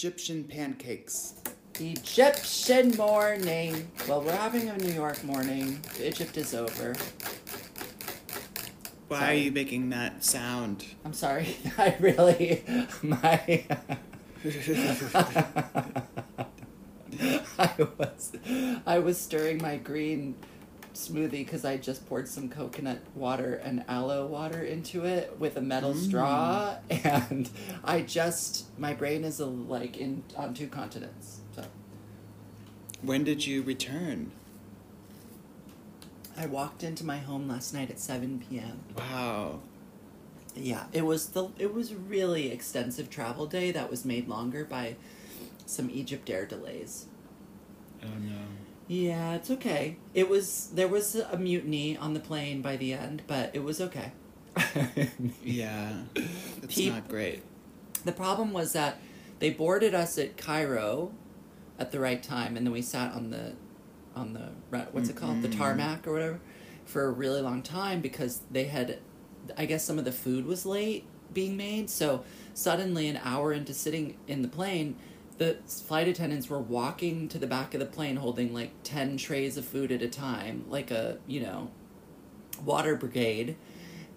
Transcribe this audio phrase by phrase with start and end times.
[0.00, 1.34] Egyptian pancakes.
[1.78, 3.86] Egyptian morning.
[4.08, 5.78] Well, we're having a New York morning.
[6.02, 6.94] Egypt is over.
[9.08, 9.30] Why Sorry.
[9.30, 10.86] are you making that sound?
[11.04, 11.54] I'm sorry.
[11.76, 12.64] I really
[13.02, 13.66] my
[17.58, 18.32] I was
[18.86, 20.34] I was stirring my green
[21.08, 25.60] smoothie because I just poured some coconut water and aloe water into it with a
[25.60, 27.04] metal straw, mm.
[27.30, 27.50] and
[27.84, 31.40] I just my brain is a, like in on two continents.
[31.54, 31.64] So
[33.02, 34.32] When did you return?
[36.36, 38.80] I walked into my home last night at seven p.m.
[38.96, 39.60] Wow.
[40.54, 44.96] Yeah, it was the it was really extensive travel day that was made longer by
[45.66, 47.06] some Egypt Air delays.
[48.02, 48.38] Oh no.
[48.90, 49.98] Yeah, it's okay.
[50.14, 53.80] It was there was a mutiny on the plane by the end, but it was
[53.80, 54.10] okay.
[55.44, 55.92] Yeah.
[56.62, 57.42] It's not great.
[58.04, 58.98] the problem was that
[59.38, 61.12] they boarded us at Cairo
[61.78, 63.52] at the right time, and then we sat on the
[64.16, 64.50] on the
[64.92, 65.58] what's it called the Mm-mm.
[65.58, 66.40] tarmac or whatever
[66.84, 68.98] for a really long time because they had,
[69.56, 71.88] I guess some of the food was late being made.
[71.90, 74.96] So suddenly, an hour into sitting in the plane,
[75.40, 79.56] the flight attendants were walking to the back of the plane holding like ten trays
[79.56, 81.70] of food at a time, like a you know,
[82.62, 83.56] water brigade.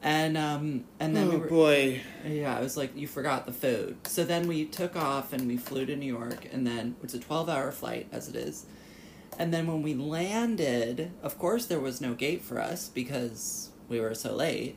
[0.02, 2.02] And um and then oh we were boy.
[2.28, 4.06] yeah, I was like, you forgot the food.
[4.06, 7.20] So then we took off and we flew to New York, and then it's a
[7.20, 8.66] 12 hour flight as it is.
[9.40, 14.02] And then when we landed, of course, there was no gate for us because we
[14.02, 14.76] were so late.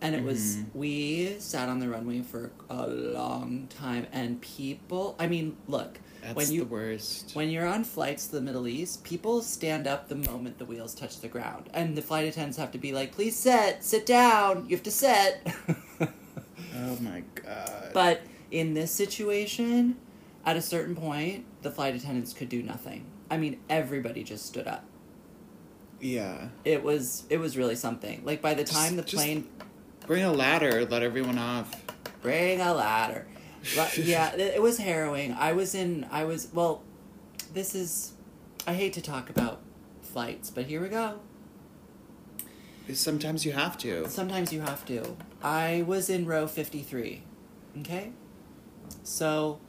[0.00, 0.64] And it was, Mhm.
[0.74, 6.34] we sat on the runway for a long time, and people, I mean, look, That's
[6.36, 7.30] when you the worst.
[7.34, 10.94] when you're on flights to the Middle East, people stand up the moment the wheels
[10.94, 11.70] touch the ground.
[11.72, 14.90] And the flight attendants have to be like, please sit, sit down, you have to
[14.90, 15.46] sit.
[16.00, 17.90] oh my god.
[17.94, 19.96] But in this situation,
[20.44, 23.06] at a certain point, the flight attendants could do nothing.
[23.30, 24.84] I mean, everybody just stood up.
[26.00, 26.48] yeah.
[26.64, 28.22] It was it was really something.
[28.24, 29.48] Like by the time the Just- just- plane
[30.06, 31.82] Bring a ladder, let everyone off.
[32.22, 33.26] bring a ladder.
[33.96, 35.32] Yeah, it, was harrowing.
[35.32, 36.82] I was in I was well,
[37.54, 38.12] this is
[38.66, 39.62] I hate to talk about
[40.02, 41.20] flights, but here we go.
[42.92, 44.06] Sometimes you have to.
[44.10, 45.16] Sometimes you have to.
[45.42, 47.22] I was in row 53.
[47.80, 48.10] Okay?
[49.02, 49.60] So,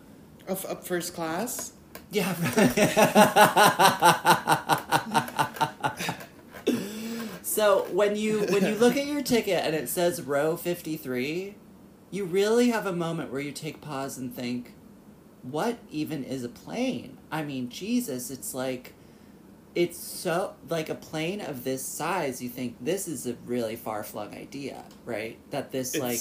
[0.50, 1.72] Up, up first class?
[2.12, 2.36] Yeah.
[7.56, 11.56] so when you when you look at your ticket and it says row 53,
[12.12, 14.74] you really have a moment where you take pause and think,
[15.42, 17.18] what even is a plane?
[17.32, 18.92] I mean, Jesus, it's like
[19.74, 24.04] it's so like a plane of this size, you think this is a really far
[24.04, 25.38] flung idea, right?
[25.52, 26.20] That this like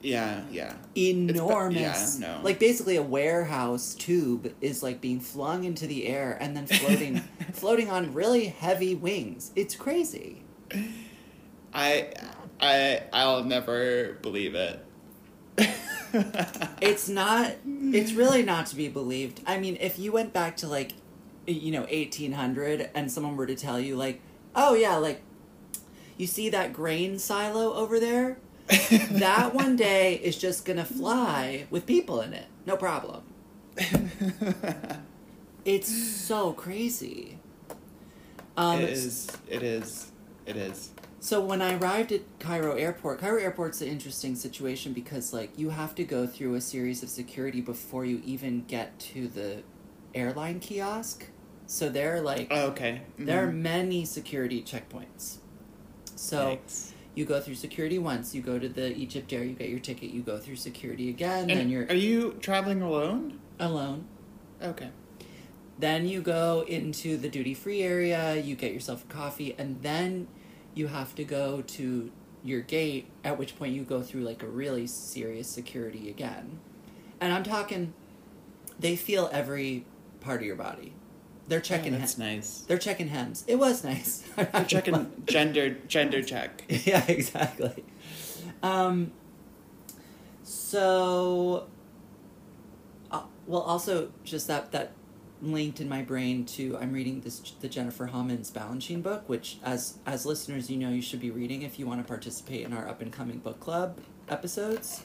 [0.00, 0.74] Yeah, yeah.
[0.96, 2.40] enormous yeah, no.
[2.44, 7.16] like basically a warehouse tube is like being flung into the air and then floating
[7.52, 10.44] floating on really heavy wings it's crazy
[11.72, 12.08] I
[12.60, 14.84] I I'll never believe it.
[16.80, 20.66] it's not it's really not to be believed i mean if you went back to
[20.66, 20.92] like
[21.46, 24.20] you know 1800 and someone were to tell you like
[24.54, 25.20] oh yeah like
[26.16, 28.38] you see that grain silo over there
[29.10, 33.22] that one day is just gonna fly with people in it no problem
[35.66, 37.38] it's so crazy
[38.58, 39.28] um, it is.
[39.48, 40.10] It is.
[40.48, 40.90] It is.
[41.20, 45.68] So when I arrived at Cairo Airport, Cairo Airport's an interesting situation because like you
[45.70, 49.62] have to go through a series of security before you even get to the
[50.14, 51.26] airline kiosk.
[51.66, 53.02] So there are like Oh, okay.
[53.18, 53.56] there are Mhm.
[53.56, 55.36] many security checkpoints.
[56.16, 56.92] So Yikes.
[57.14, 60.10] you go through security once, you go to the Egypt Air, you get your ticket,
[60.10, 63.38] you go through security again, And then you're are you traveling alone?
[63.60, 64.06] alone.
[64.62, 64.88] Okay.
[65.78, 70.26] Then you go into the duty free area, you get yourself a coffee, and then
[70.74, 72.10] you have to go to
[72.44, 76.60] your gate, at which point you go through like a really serious security again.
[77.20, 77.94] And I'm talking,
[78.78, 79.84] they feel every
[80.20, 80.94] part of your body.
[81.48, 81.94] They're checking.
[81.94, 82.60] Oh, that's hem- nice.
[82.60, 83.44] They're checking hems.
[83.46, 84.22] It was nice.
[84.36, 86.62] They're checking gender gender check.
[86.68, 87.84] yeah, exactly.
[88.62, 89.12] Um,
[90.42, 91.66] so,
[93.10, 94.92] uh, well, also just that that
[95.40, 99.98] linked in my brain to I'm reading this the Jennifer Homans Balanchine book, which as
[100.06, 102.88] as listeners you know you should be reading if you want to participate in our
[102.88, 105.04] up and coming book club episodes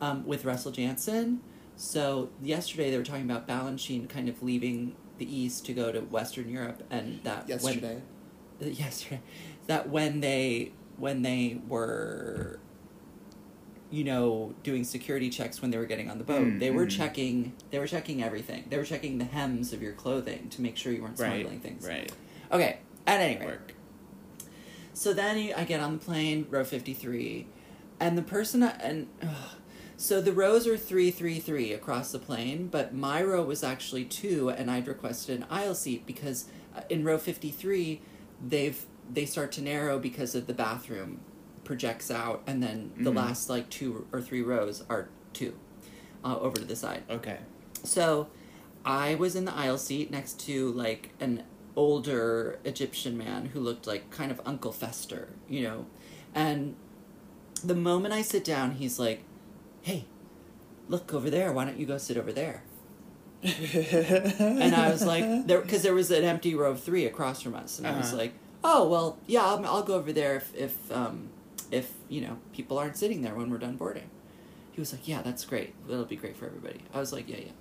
[0.00, 1.40] um, with Russell Jansen.
[1.76, 6.00] So yesterday they were talking about Balanchine kind of leaving the East to go to
[6.00, 8.02] Western Europe, and that when- Yesterday.
[8.60, 9.20] yesterday
[9.66, 12.58] that when they when they were
[13.92, 16.58] you know, doing security checks when they were getting on the boat.
[16.58, 16.96] They were Mm, mm.
[16.96, 17.52] checking.
[17.70, 18.64] They were checking everything.
[18.70, 21.40] They were checking the hems of your clothing to make sure you weren't Right.
[21.40, 21.86] smuggling things.
[21.86, 22.10] Right.
[22.50, 22.78] Okay.
[23.06, 23.74] At any rate, Work.
[24.94, 27.46] so then I get on the plane, row 53,
[28.00, 29.28] and the person, and ugh,
[29.96, 34.04] so the rows are three, three, three across the plane, but my row was actually
[34.04, 36.46] two, and I'd requested an aisle seat because
[36.76, 38.00] uh, in row 53,
[38.44, 41.20] they've, they start to narrow because of the bathroom
[41.64, 43.16] projects out, and then the Mhm.
[43.16, 45.54] last like two or three rows are two
[46.24, 47.02] uh, over to the side.
[47.10, 47.38] Okay.
[47.84, 48.28] So
[48.84, 51.42] I was in the aisle seat next to like an
[51.76, 55.86] older Egyptian man who looked like kind of Uncle Fester, you know.
[56.34, 56.76] And
[57.64, 59.22] the moment I sit down, he's like,
[59.82, 60.04] hey,
[60.88, 61.52] look over there.
[61.52, 62.62] Why don't you go sit over there?
[63.42, 67.54] And I was like, there, because there was an empty row of three across from
[67.54, 68.16] us, and I was Uh-huh.
[68.16, 71.30] like, oh well, yeah, I'll, I'll go over there if if um,
[71.72, 74.08] if you know people aren't sitting there when we're done boarding.
[74.72, 75.74] He was like, yeah, that's great.
[75.86, 76.80] That'll be great for everybody.
[76.94, 77.52] I was like, yeah, yeah.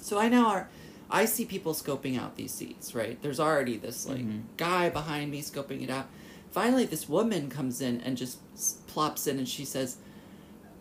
[0.00, 0.68] So I now are,
[1.10, 2.94] I see people scoping out these seats.
[2.94, 4.42] Right, there's already this like Mhm.
[4.56, 6.06] guy behind me scoping it out.
[6.52, 8.38] Finally, this woman comes in and just
[8.86, 9.96] plops in, and she says,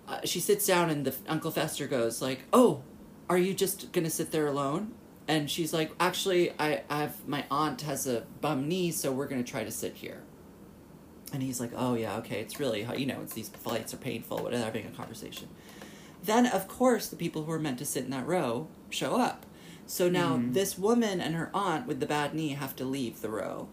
[0.08, 2.84] uh, she sits down, and the Uncle Fester goes like, oh
[3.30, 4.92] are you just gonna sit there alone?
[5.30, 9.28] And she's like, actually, I, I have my aunt has a bum knee, so we're
[9.28, 10.22] gonna try to sit here.
[11.34, 14.38] And he's like, oh yeah, okay, it's really you know, it's these flights are painful.
[14.38, 15.50] What having a conversation.
[16.24, 19.46] Then of course the people who are meant to sit in that row show up.
[19.86, 20.54] So now Mhm.
[20.54, 23.68] this woman and her aunt with the bad knee have to leave the row.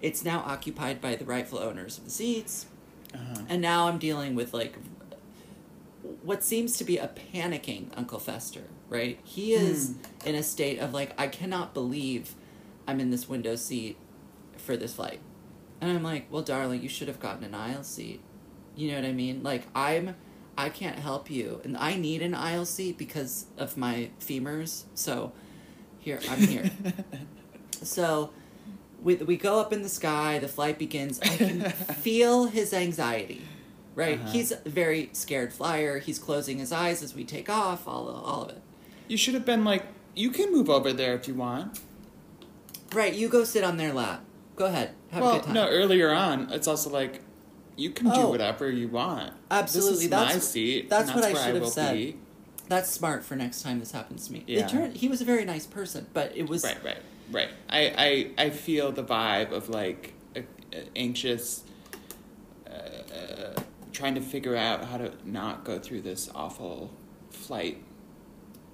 [0.00, 2.66] It's now occupied by the rightful owners of the seats.
[3.14, 3.42] Uh-huh.
[3.48, 4.76] And now I'm dealing with like
[6.22, 9.18] what seems to be a panicking Uncle Fester, right?
[9.24, 12.34] He is in a state of like, I cannot believe
[12.86, 13.96] I'm in this window seat
[14.56, 15.20] for this flight.
[15.84, 18.22] And I'm like, well, darling, you should have gotten an aisle seat.
[18.74, 19.42] You know what I mean?
[19.42, 20.16] Like, I'm,
[20.56, 21.60] I can't help you.
[21.62, 24.84] And I need an aisle seat because of my femurs.
[24.94, 25.32] So
[26.00, 26.70] here, I'm here.
[27.82, 28.30] So
[29.02, 31.20] we, we go up in the sky, the flight begins.
[31.20, 33.42] I can feel his anxiety,
[33.94, 34.18] right?
[34.18, 34.30] Uh-huh.
[34.30, 35.98] He's a very scared flyer.
[35.98, 38.62] He's closing his eyes as we take off, all, all of it.
[39.06, 39.84] You should have been like,
[40.14, 41.78] you can move over there if you want.
[42.94, 44.24] Right, you go sit on their lap.
[44.56, 45.54] Go ahead, have a good time.
[45.54, 47.22] no, earlier on, it's also like,
[47.76, 48.28] you can do Oh.
[48.30, 49.32] whatever you want.
[49.50, 50.88] Absolutely, This is that's- my seat.
[50.90, 51.92] that's and what I where should have said.
[51.94, 52.16] be.
[52.68, 54.44] That's smart for next time this happens to me.
[54.46, 54.60] Yeah.
[54.60, 56.98] It turned, he was a very nice person, but it was Right, right,
[57.32, 57.48] right.
[57.68, 60.40] I, I, I feel the vibe of like a,
[60.72, 61.62] a anxious,
[62.70, 63.60] uh,
[63.92, 66.90] trying to figure out how to not go through this awful
[67.30, 67.82] flight,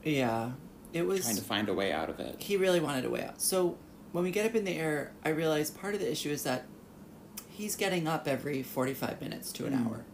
[0.05, 0.53] yeah.
[0.93, 2.37] It was trying to find a way out of it.
[2.43, 3.41] he really wanted a way out.
[3.41, 3.77] So
[4.13, 6.67] when we get up in the air, I realize part of the issue is that
[7.49, 9.87] he's getting up every 45 minutes to an Mm.
[9.87, 10.05] hour.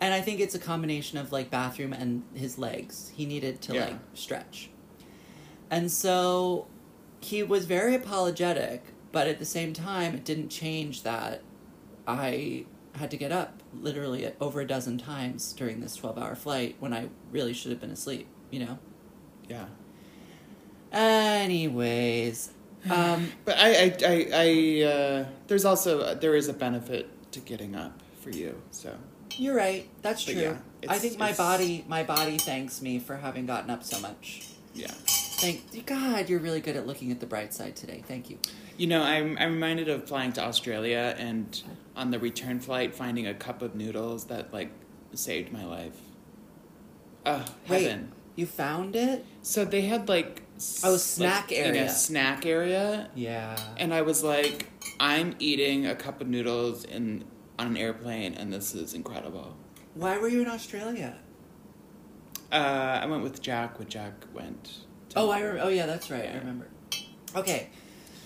[0.00, 3.12] And I think it's a combination of like bathroom and his legs.
[3.14, 3.84] He needed to Yeah.
[3.86, 4.70] like stretch.
[5.70, 6.66] And so
[7.20, 8.82] he was very apologetic,
[9.12, 11.42] but at the same time, it didn't change that
[12.06, 12.64] I
[12.94, 16.92] had to get up literally over a dozen times during this 12 hour flight when
[16.92, 18.78] I really should have been asleep, you know?
[19.48, 19.66] Yeah.
[20.92, 22.50] Anyways,
[22.88, 27.74] um, But I, I, I, I uh, there's also there is a benefit to getting
[27.74, 28.60] up for you.
[28.70, 28.94] So
[29.36, 29.88] you're right.
[30.02, 30.42] That's But true.
[30.42, 30.56] yeah,
[30.88, 34.46] I think my body, my body thanks me for having gotten up so much.
[34.74, 34.92] yeah.
[35.42, 38.02] Thank God, you're really good at looking at the bright side today.
[38.06, 38.38] Thank you.
[38.76, 41.62] You know, I'm I'm reminded of flying to Australia and
[41.96, 44.70] on the return flight finding a cup of noodles that like
[45.14, 45.96] saved my life.
[47.24, 47.84] Oh, Wait.
[47.84, 48.12] heaven.
[48.36, 49.24] You found it?
[49.42, 50.42] So they had like
[50.84, 51.86] Oh, snack like, in area.
[51.86, 53.56] a snack area, Yeah.
[53.78, 54.66] and I was like,
[54.98, 57.24] I'm eating a cup of noodles in
[57.58, 59.56] on an airplane, and this is incredible.
[59.94, 61.16] Why were you in Australia?
[62.52, 64.64] Uh, I went with Jack when Jack went.
[65.10, 65.62] to- Oh, I remember.
[65.64, 66.28] Oh, yeah, that's right.
[66.28, 66.68] I remember.
[67.36, 67.68] Okay,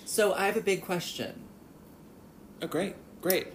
[0.05, 1.43] so I have a big question.
[2.63, 3.49] Oh, great, great.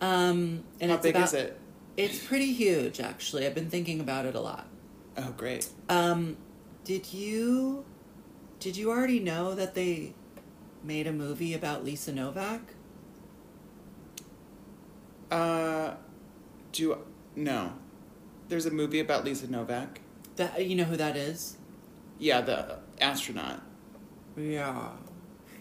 [0.00, 1.58] Um, and How it's big about, is it?
[1.96, 3.44] It's pretty huge, actually.
[3.46, 4.66] I've been thinking about it a lot.
[5.16, 5.68] Oh, great.
[5.88, 6.36] Um,
[6.84, 7.84] did you
[8.60, 10.14] did you already know that they
[10.82, 12.60] made a movie about Lisa Nowak?
[15.30, 15.94] Uh,
[16.72, 16.98] do
[17.36, 17.74] no.
[18.48, 20.00] There's a movie about Lisa Nowak.
[20.36, 21.56] That you know who that is?
[22.18, 23.62] Yeah, the astronaut.
[24.36, 24.90] Yeah.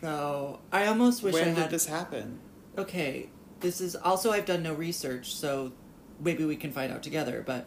[0.01, 1.70] So I almost wish when I did had.
[1.72, 2.39] this happen?
[2.77, 5.74] Okay, this is also I've done no research, so
[6.20, 7.44] maybe we can find out together.
[7.46, 7.66] But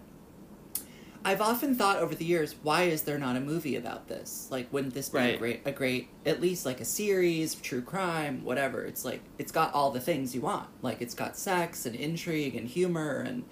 [1.22, 4.48] I've often thought over the years, why is there not a movie about this?
[4.50, 8.42] Like, wouldn't this be a great, a great, at least like a series, true crime,
[8.42, 8.82] whatever?
[8.84, 10.68] It's like it's got all the things you want.
[10.80, 13.44] Like it's got sex and intrigue and humor and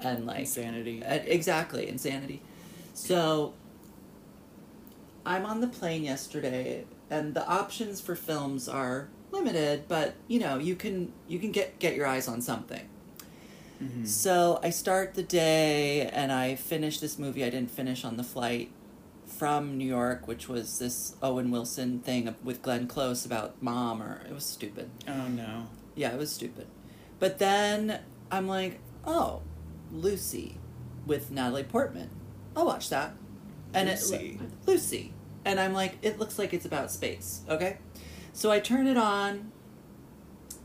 [0.00, 1.04] and like Insanity.
[1.04, 2.42] uh, exactly insanity.
[2.94, 3.54] So
[5.24, 10.58] I'm on the plane yesterday, and the options for films are limited, but you know
[10.58, 12.88] you can you can get get your eyes on something.
[13.84, 14.06] Mhm.
[14.06, 18.24] So I start the day and I finish this movie I didn't finish on the
[18.24, 18.70] flight
[19.26, 24.22] from New York, which was this Owen Wilson thing with Glenn Close about mom, or
[24.28, 24.90] it was stupid.
[25.08, 25.66] Oh no.
[25.94, 26.66] Yeah, it was stupid.
[27.18, 28.00] But then
[28.30, 29.42] I'm like, oh,
[29.92, 30.58] Lucy
[31.06, 32.10] with Natalie Portman.
[32.56, 33.14] I'll watch that.
[33.72, 34.38] And Lucy.
[34.40, 35.12] it Lucy.
[35.44, 37.42] And I'm like, it looks like it's about space.
[37.48, 37.78] Okay?
[38.32, 39.52] So I turn it on.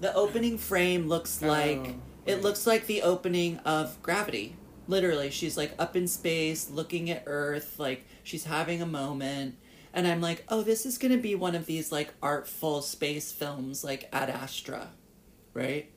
[0.02, 1.96] The opening frame looks like Oh,
[2.26, 4.56] it looks like the opening of Gravity.
[4.88, 9.56] Literally, she's like up in space looking at Earth, like she's having a moment.
[9.94, 13.32] And I'm like, oh, this is going to be one of these like artful space
[13.32, 14.90] films like Ad Astra,
[15.54, 15.92] right?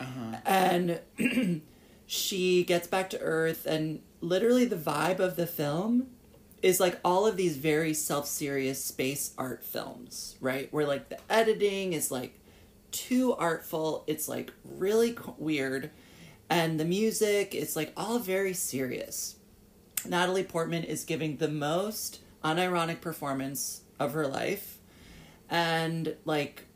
[0.00, 0.36] Uh-huh.
[0.44, 1.00] And
[2.06, 6.08] she gets back to Earth, and literally the vibe of the film
[6.62, 10.72] is like all of these very self serious space art films, right?
[10.72, 12.40] Where like the editing is like
[12.94, 15.90] too artful, it's like really weird,
[16.48, 19.36] and the music is like all very serious.
[20.06, 24.78] Natalie Portman is giving the most unironic performance of her life.
[25.50, 26.66] And like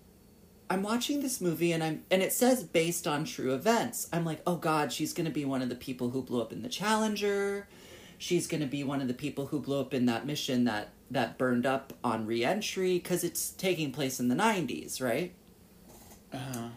[0.71, 4.09] I'm watching this movie and I'm and it says based on true events.
[4.13, 6.63] I'm like, "Oh god, she's to be one of the people who blew up in
[6.63, 7.69] the Challenger.
[8.19, 11.39] She's to be one of the people who blew up in that mission that that
[11.39, 15.33] burned up on re-entry cuz it's taking place in the 90s, right?
[16.33, 16.69] Uh-huh.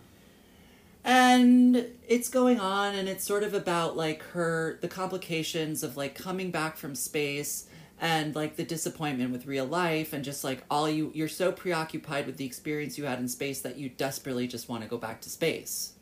[1.04, 6.16] and it's going on and it's sort of about like her the complications of like
[6.16, 7.66] coming back from space
[8.00, 12.26] and like the disappointment with real life and just like all you you're so preoccupied
[12.26, 15.22] with the experience you had in space that you desperately just want to go back
[15.22, 15.94] to space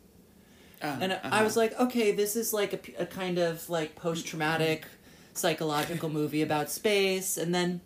[0.82, 1.29] Uh, and uh-huh.
[1.32, 4.86] i was like okay this is like a, a kind of like post-traumatic
[5.34, 7.82] psychological movie about space and then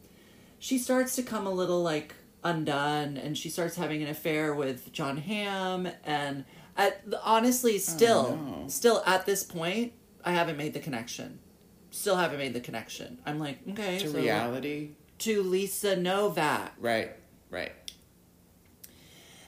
[0.60, 4.92] she starts to come a little like undone and she starts having an affair with
[4.92, 6.44] jon hamm and
[6.76, 8.66] at honestly still no.
[8.68, 9.94] still at this point
[10.26, 11.40] i haven't made the connection
[11.92, 14.90] still haven't made the connection i'm like okay to so- reality.
[15.20, 17.12] to lisa nowak Right.
[17.50, 17.72] Right.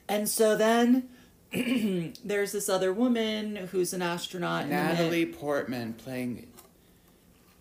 [0.07, 1.09] and so then
[2.23, 6.47] there's this other woman who's an astronaut in the mid- Natalie Portman playing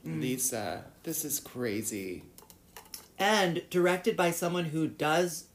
[0.07, 0.21] Mm.
[0.21, 0.85] Lisa.
[1.03, 2.25] This is crazy.
[3.19, 5.47] And directed by someone who does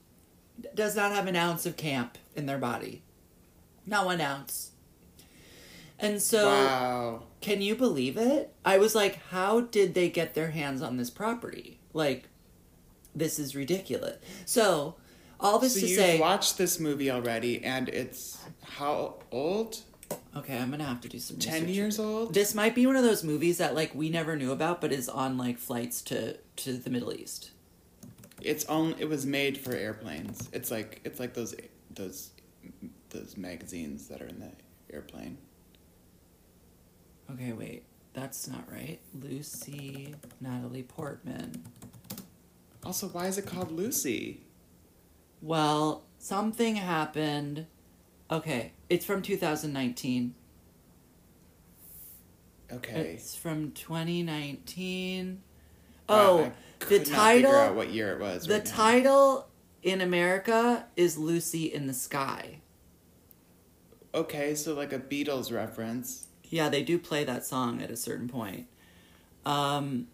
[0.75, 3.01] does not have an ounce of camp in their body.
[3.85, 4.71] Not one ounce.
[5.97, 7.23] And so wow.
[7.41, 8.53] can you believe it?
[8.65, 11.79] I was like how did they get their hands on this property?
[11.93, 12.25] Like
[13.15, 14.17] this is ridiculous.
[14.45, 14.95] So
[15.39, 19.79] all this So to you've say watched this movie already, and it's how old?
[20.35, 22.33] Okay i'm gonna have to do some Ten years old.
[22.33, 25.09] this might be one of those movies that like we never knew about but is
[25.09, 27.51] on like flights to to the middle east
[28.41, 28.95] It's on.
[28.99, 30.47] It was made for airplanes.
[30.53, 31.53] It's like it's like those
[31.93, 32.31] those
[33.09, 34.51] those magazines that are in the
[34.93, 35.37] airplane.
[37.31, 37.83] Okay, wait.
[38.13, 38.99] That's not right.
[39.13, 41.63] Lucy Natalie Portman.
[42.85, 44.41] Also, why is it called Lucy?
[45.41, 47.65] Well, something happened.
[48.31, 50.35] Okay, it's from 2019.
[52.71, 53.13] Okay.
[53.15, 55.41] It's from 2019.
[56.07, 56.51] Wow, Oh,
[56.87, 57.51] the title.
[57.51, 58.45] figure out what year it was.
[58.45, 59.47] the right title
[59.81, 62.59] in America is Lucy in the Sky.
[64.13, 66.27] Okay, so like a Beatles reference.
[66.43, 68.67] Yeah, they do play that song at a certain point.
[69.45, 70.07] Um,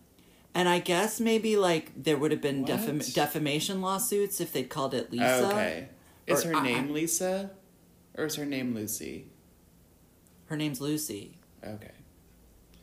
[0.53, 4.93] and I guess maybe like there would have been defam- defamation lawsuits if they'd called
[4.93, 5.47] it Lisa.
[5.51, 5.89] Okay.
[6.27, 7.51] Is Or her I- name Lisa?
[8.17, 9.25] Or is her name Lucy?
[10.47, 11.37] Her name's Lucy.
[11.63, 11.91] Okay.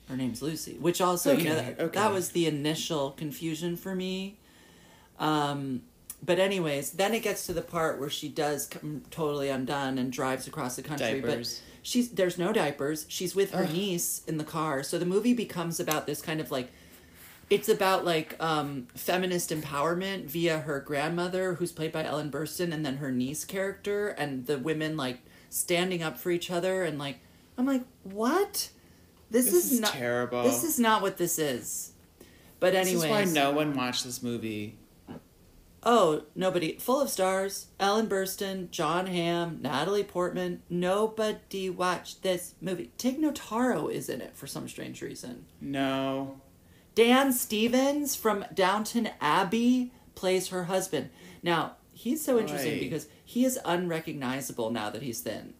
[0.08, 1.98] Her name's Lucy, which also you know that, okay.
[1.98, 4.38] that was the initial confusion for me.
[5.18, 5.82] Um,
[6.24, 10.12] but anyways, then it gets to the part where she does come totally undone and
[10.12, 11.20] drives across the country.
[11.20, 11.60] Diapers.
[11.60, 13.06] But she's there's no diapers.
[13.08, 13.72] She's with her Ugh.
[13.72, 14.82] niece in the car.
[14.82, 16.70] So the movie becomes about this kind of like
[17.52, 22.84] it's about like um, feminist empowerment via her grandmother, who's played by Ellen Burstyn, and
[22.84, 25.18] then her niece character, and the women like
[25.50, 27.18] standing up for each other, and like
[27.58, 28.70] I'm like, what?
[29.30, 30.44] This, This is, is not terrible.
[30.44, 31.92] This is not what this is.
[32.58, 34.78] But anyway, why no one watched this movie.
[35.82, 40.62] oh nobody, full of stars: Ellen Burstyn, Jon Hamm, Natalie Portman.
[40.70, 42.92] Nobody watched this movie.
[42.96, 45.44] Tig Notaro is in it for some strange reason.
[45.60, 46.40] No.
[46.94, 51.10] Dan Stevens from Downton Abbey plays her husband.
[51.42, 52.80] Now, he's so interesting Right.
[52.80, 55.54] because he is unrecognizable now that he's thin.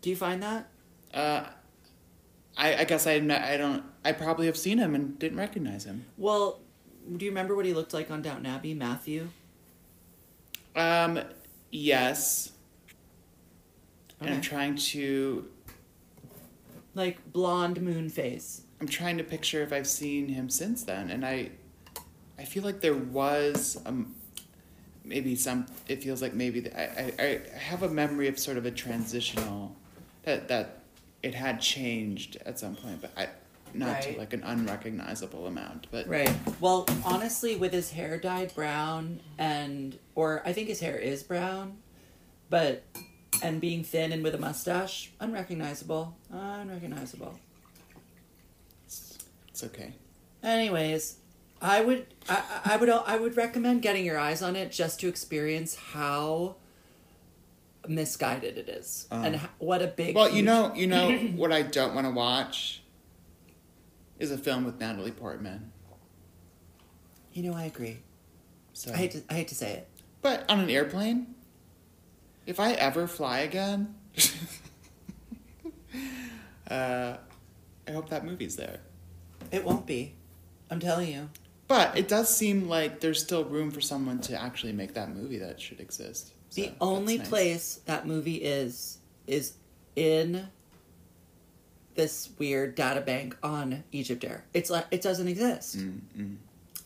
[0.00, 0.68] Do you find that?
[1.14, 1.46] Uh,
[2.56, 6.06] I, I guess I I don't I probably have seen him and didn't recognize him.
[6.18, 6.58] Well,
[7.16, 9.28] do you remember what he looked like on Downton Abbey, Matthew?
[10.74, 11.20] Um,
[11.70, 12.52] yes.
[14.20, 15.46] And I'm trying to
[16.94, 18.61] Like blonde moon face.
[18.82, 21.50] I'm trying to picture if I've seen him since then, and I
[22.36, 24.16] I feel like there was um
[25.04, 25.66] maybe some.
[25.86, 28.72] It feels like maybe the, I, I I have a memory of sort of a
[28.72, 29.76] transitional
[30.24, 30.80] that that
[31.22, 33.28] it had changed at some point, but I
[33.72, 34.02] not Right.
[34.14, 36.34] to like an unrecognizable amount, but Right.
[36.60, 41.76] Well, honestly, with his hair dyed brown and or I think his hair is brown,
[42.50, 42.82] but
[43.44, 46.16] and being thin and with a mustache, unrecognizable.
[46.32, 47.38] Unrecognizable.
[49.62, 49.94] It's okay.
[50.42, 51.16] Anyways,
[51.60, 55.08] I would I, I would I would recommend getting your eyes on it just to
[55.08, 56.56] experience how
[57.88, 59.22] misguided it is Uh.
[59.24, 62.12] and h- what a big Well, you know, you know what I don't want to
[62.12, 62.82] watch
[64.18, 65.72] is a film with Natalie Portman.
[67.32, 67.98] you know I agree.
[68.72, 69.88] So, I hate to I hate to say it.
[70.22, 71.34] but on an airplane,
[72.46, 73.94] if I ever fly again,
[76.70, 77.16] uh,
[77.86, 78.80] I hope that movie's there.
[79.52, 80.14] It won't be.
[80.70, 81.28] I'm telling you.
[81.68, 85.38] But it does seem like there's still room for someone to actually make that movie
[85.38, 86.32] that should exist.
[86.50, 87.28] So The only nice.
[87.28, 89.54] place that movie is is
[89.94, 90.48] in
[91.94, 94.44] this weird data bank on Egypt Air.
[94.52, 95.78] It's like it doesn't exist.
[95.78, 96.36] Mm, mm.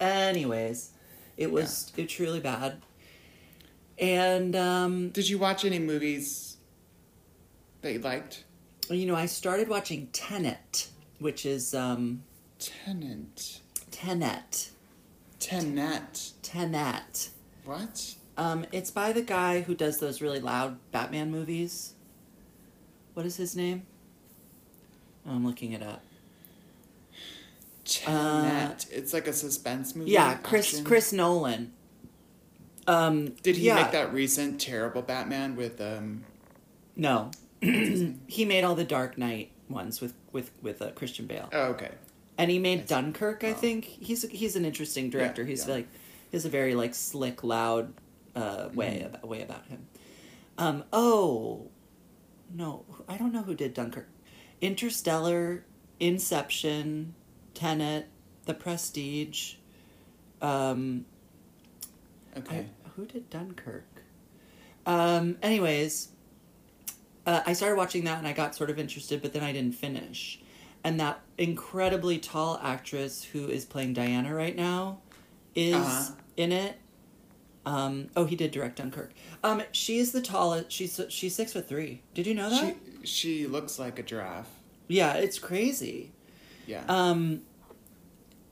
[0.00, 0.90] Anyways,
[1.36, 2.82] it was it truly bad.
[3.98, 6.58] And um, Did you watch any movies
[7.82, 8.44] that you liked?
[8.90, 12.22] you know, I started watching Tenet, which is um,
[12.58, 13.60] Tenant.
[13.90, 14.70] Tenet,
[15.40, 16.32] Tenet.
[16.42, 17.30] Tenet.
[17.64, 18.14] What?
[18.36, 21.94] Um, it's by the guy who does those really loud Batman movies.
[23.14, 23.82] What is his name?
[25.26, 26.02] Oh, I'm looking it up.
[27.84, 28.86] Tenet.
[28.90, 30.16] it's like a suspense movie.
[30.16, 30.84] Uh, Yeah, Chris action?
[30.84, 31.72] Chris Nolan.
[32.88, 36.24] Um, Did he yeah, make that recent terrible Batman with um?
[36.94, 41.64] No, he made all the Dark Knight ones with with with uh, Christian Bale, Oh,
[41.70, 41.90] okay.
[42.38, 43.44] And he made Dunkirk.
[43.44, 45.42] I think he's he's an interesting director.
[45.42, 45.74] Yeah, he's yeah.
[45.74, 45.88] like
[46.30, 47.92] he has a very like slick, loud
[48.34, 49.06] uh, way Mhm.
[49.06, 49.86] about way about him.
[50.58, 51.68] Um, oh,
[52.54, 54.08] no, I don't know who did Dunkirk.
[54.60, 55.64] Interstellar,
[56.00, 57.14] Inception,
[57.54, 58.06] Tenet,
[58.46, 59.54] The Prestige.
[60.40, 61.04] Um,
[62.36, 62.58] Okay.
[62.84, 63.84] I- who did Dunkirk?
[64.86, 66.08] Um, anyways,
[67.26, 69.74] uh, I started watching that and I got sort of interested, but then I didn't
[69.74, 70.40] finish.
[70.86, 75.00] And that incredibly tall actress who is playing Diana right now
[75.56, 76.12] is Uh-huh.
[76.36, 76.78] in it.
[77.64, 79.10] Um, oh, he did direct Dunkirk.
[79.42, 80.70] Um, she is the tallest.
[80.70, 82.02] She's she's six foot three.
[82.14, 82.76] Did you know that?
[83.02, 84.48] She she looks like a giraffe.
[84.86, 86.12] yeah, it's crazy.
[86.68, 86.84] Yeah.
[86.88, 87.42] Um,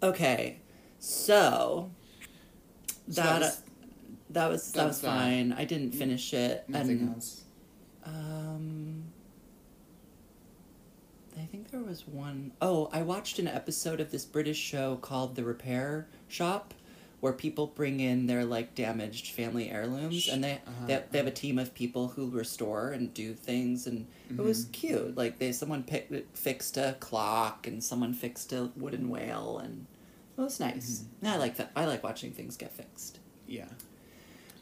[0.03, 0.59] okay,
[0.99, 1.91] so
[3.09, 3.63] So that that was
[4.31, 5.07] that was that, was that.
[5.07, 5.53] fine.
[5.53, 6.65] I didn't finish it.
[6.69, 7.45] nothing and, else.
[8.05, 9.04] Um,
[11.45, 15.37] I think there was one oh I watched an episode of this British show called
[15.37, 16.73] The Repair Shop,
[17.21, 20.87] where people bring in their like damaged family heirlooms, and they Uh-huh.
[20.87, 24.39] they, have, they have a team of people who restore and do things, and it
[24.41, 24.71] was mm-hmm.
[24.73, 25.17] cute.
[25.19, 29.85] Like they someone picked, fixed a clock, and someone fixed a wooden whale, and
[30.39, 31.05] it was nice.
[31.21, 31.73] And I like that.
[31.77, 33.19] I like watching things get fixed.
[33.47, 33.69] Yeah.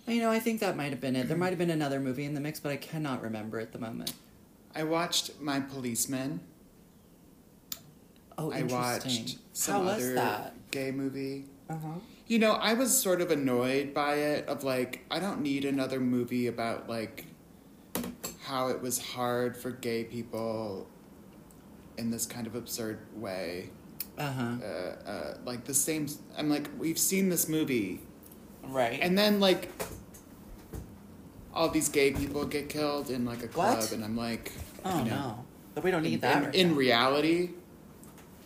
[0.09, 1.29] You know, I think that might have been it.
[1.29, 1.41] There mm-hmm.
[1.41, 4.15] might have been another movie in the mix, but I cannot remember at the moment.
[4.75, 6.41] I watched My Policeman.
[8.39, 10.55] Oh, I watched some How was other that?
[10.71, 11.45] gay movie.
[11.69, 11.89] Uh huh.
[12.27, 16.01] You know, I was sort of annoyed by it of like I don't need another
[16.01, 17.27] movie about like
[18.45, 20.89] how it was hard for gay people
[21.99, 23.71] in this kind of absurd way.
[24.19, 24.43] Uh huh.
[24.63, 28.01] Uh, uh, like the same I'm like we've seen this movie
[28.65, 28.99] Right.
[29.03, 29.71] and then like
[31.55, 33.93] all these gay people get killed in like a club What?
[33.93, 34.53] and I'm like
[34.85, 36.37] oh you know, no, but we don't need in, that.
[36.37, 37.51] in, right in reality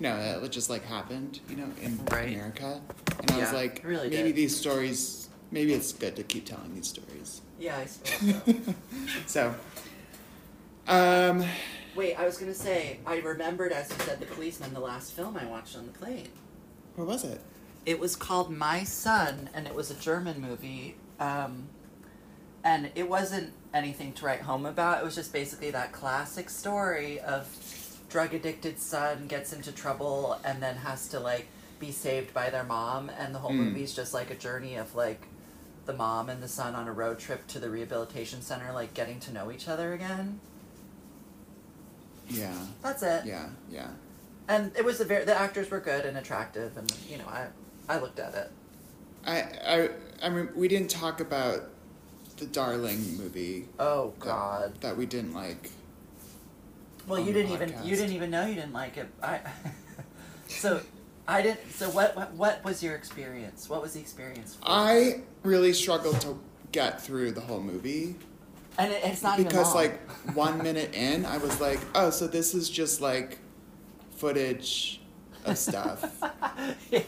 [0.00, 2.28] no that just like happened you know in Right.
[2.28, 2.80] america
[3.20, 4.36] and i was Yeah, like it really maybe did.
[4.36, 8.74] these stories maybe it's good to keep telling these stories yeah, I suppose
[9.26, 9.54] so.
[10.86, 11.44] so um
[11.94, 15.36] Wait, I was gonna say I remembered as you said the policeman the last film
[15.36, 16.28] I watched on the plane.
[16.96, 17.40] what was it
[17.86, 20.96] It was called My Son, and it was a German movie.
[21.20, 21.68] Um,
[22.64, 25.00] and it wasn't anything to write home about.
[25.00, 27.46] It was just basically that classic story of
[28.08, 31.46] drug addicted son gets into trouble and then has to like
[31.78, 33.64] be saved by their mom, and the whole Hmm.
[33.64, 35.26] movie's just like a journey of like
[35.84, 39.20] the mom and the son on a road trip to the rehabilitation center, like getting
[39.20, 40.40] to know each other again.
[42.28, 42.54] Yeah.
[42.82, 43.24] That's it.
[43.26, 43.48] Yeah.
[43.70, 43.88] Yeah.
[44.48, 47.46] And it was a very the actors were good and attractive, and you know I
[47.88, 48.50] I looked at it.
[49.26, 49.90] I I
[50.22, 51.64] I mean we didn't talk about
[52.38, 54.80] the Darling movie Oh that- God.
[54.82, 55.70] that we didn't like.
[57.06, 59.08] Well, you didn't even you didn't even know you didn't like it.
[59.22, 59.40] I
[60.48, 60.80] so
[61.28, 61.70] I didn't.
[61.72, 63.68] So what, what what was your experience?
[63.68, 64.56] What was the experience?
[64.56, 64.64] For?
[64.66, 66.38] I really struggled to
[66.72, 68.16] get through the whole movie
[68.78, 69.98] and it, it's not because like
[70.34, 73.38] one minute in I was like, oh, so this is just like
[74.16, 75.00] footage
[75.44, 76.04] of stuff.
[76.90, 77.02] yeah.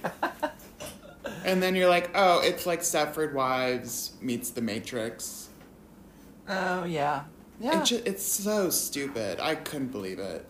[1.45, 5.49] and then you're like, oh, it's like Stepford Wives meets The Matrix.
[6.49, 7.25] Oh yeah.
[7.61, 7.81] Yeah.
[7.81, 9.41] It ju- it's so stupid.
[9.41, 10.47] I couldn't believe it.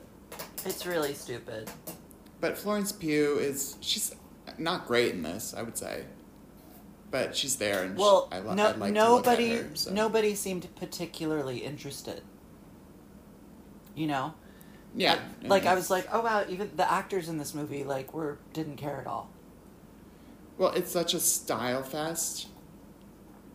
[0.64, 1.70] it's really stupid.
[2.40, 4.14] But Florence Pugh is she's
[4.58, 6.04] not great in this, I would say.
[7.10, 9.76] But she's there, and Well, she, I, lo- no, like nobody to look at her.
[9.76, 9.92] So.
[9.92, 12.22] nobody seemed particularly interested.
[13.94, 14.34] You know.
[14.94, 18.12] yeah, Like, like I was like, oh wow, even the actors in this movie like
[18.14, 19.30] were didn't care at all.
[20.58, 22.48] Well, it's such a style fest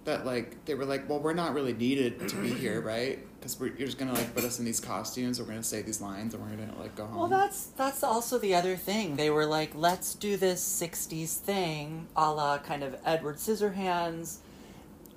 [0.05, 3.19] that like they were like, well, we're not really needed to be here, right?
[3.43, 6.33] Because you're just gonna like put us in these costumes, we're gonna say these lines,
[6.33, 7.19] and we're gonna like go home.
[7.19, 9.17] Well, that's that's also the other thing.
[9.17, 14.37] They were like, let's do this '60s thing, a la kind of Edward Scissorhands,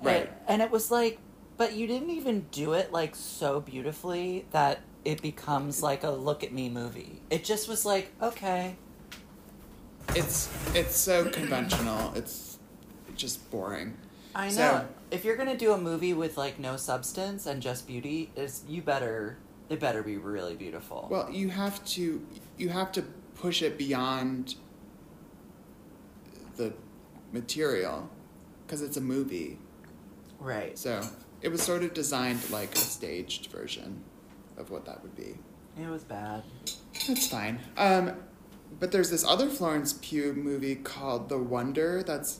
[0.01, 0.21] Right.
[0.21, 1.19] And, and it was like,
[1.55, 6.43] but you didn't even do it like so beautifully that it becomes like a look
[6.43, 7.21] at me movie.
[7.29, 8.75] It just was like, okay,
[10.15, 12.13] it's it's so conventional.
[12.13, 12.59] It's
[13.15, 13.95] just boring.
[14.35, 14.51] I know.
[14.51, 18.63] So- if you're gonna do a movie with like no substance and just beauty, is
[18.67, 19.37] you better
[19.69, 21.07] it better be really beautiful.
[21.09, 22.25] Well, you have to
[22.57, 23.03] you have to
[23.35, 24.55] push it beyond
[26.55, 26.73] the
[27.31, 28.09] material
[28.65, 29.59] because it's a movie.
[30.39, 30.77] right.
[30.77, 31.01] So
[31.41, 34.03] it was sort of designed like a staged version
[34.57, 35.37] of what that would be.
[35.79, 36.43] It was bad.
[37.07, 37.59] That's fine.
[37.77, 38.13] Um,
[38.79, 42.39] but there's this other Florence Pugh movie called The Wonder that's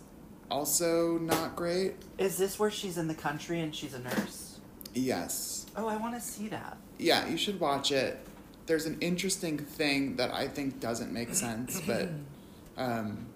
[0.49, 1.95] also not great.
[2.17, 4.59] Is this where she's in the country and she's a nurse?
[4.93, 5.65] Yes.
[5.75, 6.77] Oh, I want to see that.
[6.97, 8.19] Yeah, you should watch it.
[8.65, 12.09] There's an interesting thing that I think doesn't make sense, but
[12.77, 13.27] um,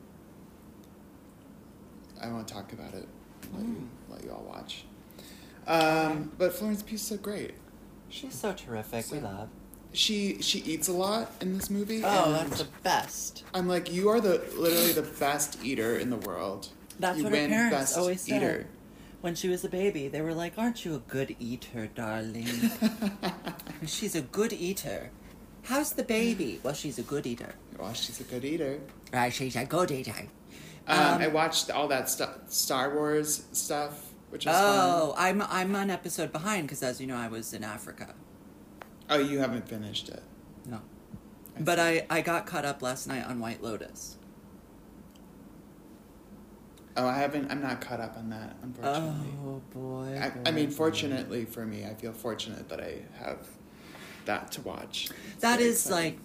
[2.21, 3.07] I won't talk about it.
[3.53, 4.85] Let you, let you all watch.
[5.67, 7.53] Um, but Florence Pugh's so great.
[8.09, 9.09] She's so terrific.
[9.11, 9.49] we love.
[9.93, 12.01] She she eats a lot in this movie.
[12.03, 13.43] Oh, that's the best.
[13.53, 16.69] I'm like, you are the literally the best eater in the world.
[17.01, 18.37] That's you what her parents best always said.
[18.41, 18.67] eater.
[19.21, 22.47] When she was a baby, they were like, "Aren't you a good eater, darling?"
[23.85, 25.11] she's a good eater.
[25.63, 26.59] How's the baby?
[26.63, 27.53] Well, she's a good eater.
[27.77, 28.79] well, she's a good eater.
[29.13, 30.27] Right, she's a good eater.
[30.87, 35.41] Um, Um, I watched all that stuff, Star Wars stuff, which was Oh, fun.
[35.41, 38.15] I'm I'm an episode behind because, as you know, I was in Africa.
[39.09, 40.23] Oh, you haven't finished it.
[40.65, 40.81] No,
[41.57, 42.01] I but see.
[42.01, 44.17] I I got caught up last night on White Lotus.
[46.97, 47.49] Oh, I haven't.
[47.51, 49.27] I'm not caught up on that, unfortunately.
[49.45, 50.19] Oh boy.
[50.21, 50.75] I, I mean, boy.
[50.75, 53.47] fortunately for me, I feel fortunate that I have
[54.25, 55.09] that to watch.
[55.33, 56.13] It's That is exciting.
[56.13, 56.19] like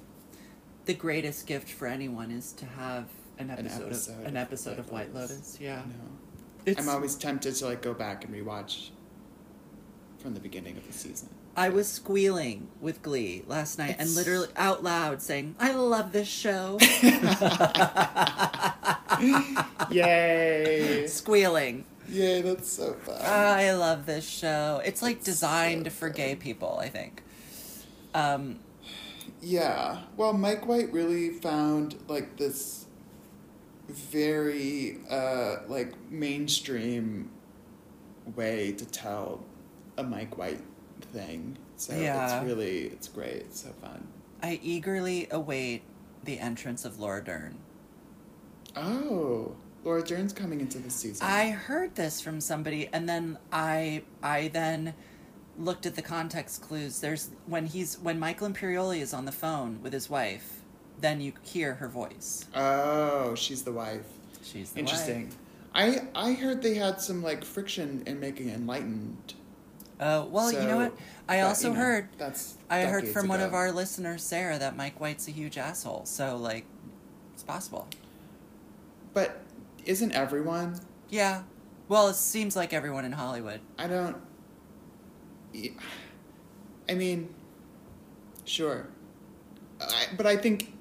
[0.87, 3.07] the greatest gift for anyone is to have
[3.39, 5.31] an An episode, episode of an episode of White White Lotus.
[5.31, 5.59] Lotus.
[5.61, 5.83] Yeah.
[6.79, 8.91] I'm always tempted to like go back and rewatch
[10.19, 11.29] from the beginning of the season.
[11.57, 16.29] I was squealing with glee last night and literally out loud saying, "I love this
[16.29, 16.79] show."
[19.91, 21.07] Yay!
[21.07, 21.85] squealing.
[22.09, 22.43] Yay!
[22.43, 23.17] That's so fun.
[23.23, 24.83] I love this show.
[24.85, 27.23] It's like It's designed so for gay people, I think.
[28.15, 28.61] Um,
[29.41, 30.03] Yeah.
[30.17, 32.83] Well, Mike White really found like this
[33.89, 37.31] very uh like mainstream
[38.35, 39.45] way to tell
[39.97, 40.61] a Mike White
[41.05, 41.57] thing.
[41.77, 42.39] So Yeah.
[42.41, 43.37] it's really it's great.
[43.37, 44.07] It's so fun.
[44.43, 45.83] I eagerly await
[46.25, 47.57] the entrance of Laura Dern.
[48.77, 49.55] Oh,
[49.85, 51.27] Laura Dern's coming into the season.
[51.27, 54.95] I heard this from somebody, and then I I then
[55.59, 57.01] looked at the context clues.
[57.01, 60.61] There's when he's when Michael Imperioli is on the phone with his wife,
[61.01, 62.45] then you hear her voice.
[62.55, 64.07] Oh, she's the wife.
[64.43, 65.25] She's the Interesting.
[65.75, 66.09] wife.
[66.15, 69.35] I I heard they had some like friction in making Enlightened.
[69.99, 70.93] Uh, well, you know what?
[71.29, 74.59] I but, also you know, heard that's I heard from one of our listeners, Sarah,
[74.59, 76.05] that Mike White's a huge asshole.
[76.05, 76.67] So like,
[77.35, 77.89] it's possible.
[79.15, 79.43] But
[79.85, 80.79] isn't everyone?
[81.09, 81.43] Yeah.
[81.89, 83.61] Well, it seems like everyone in Hollywood.
[83.79, 84.17] I don't.
[86.89, 87.35] I mean,
[88.45, 88.89] sure.
[89.81, 90.75] I, but I think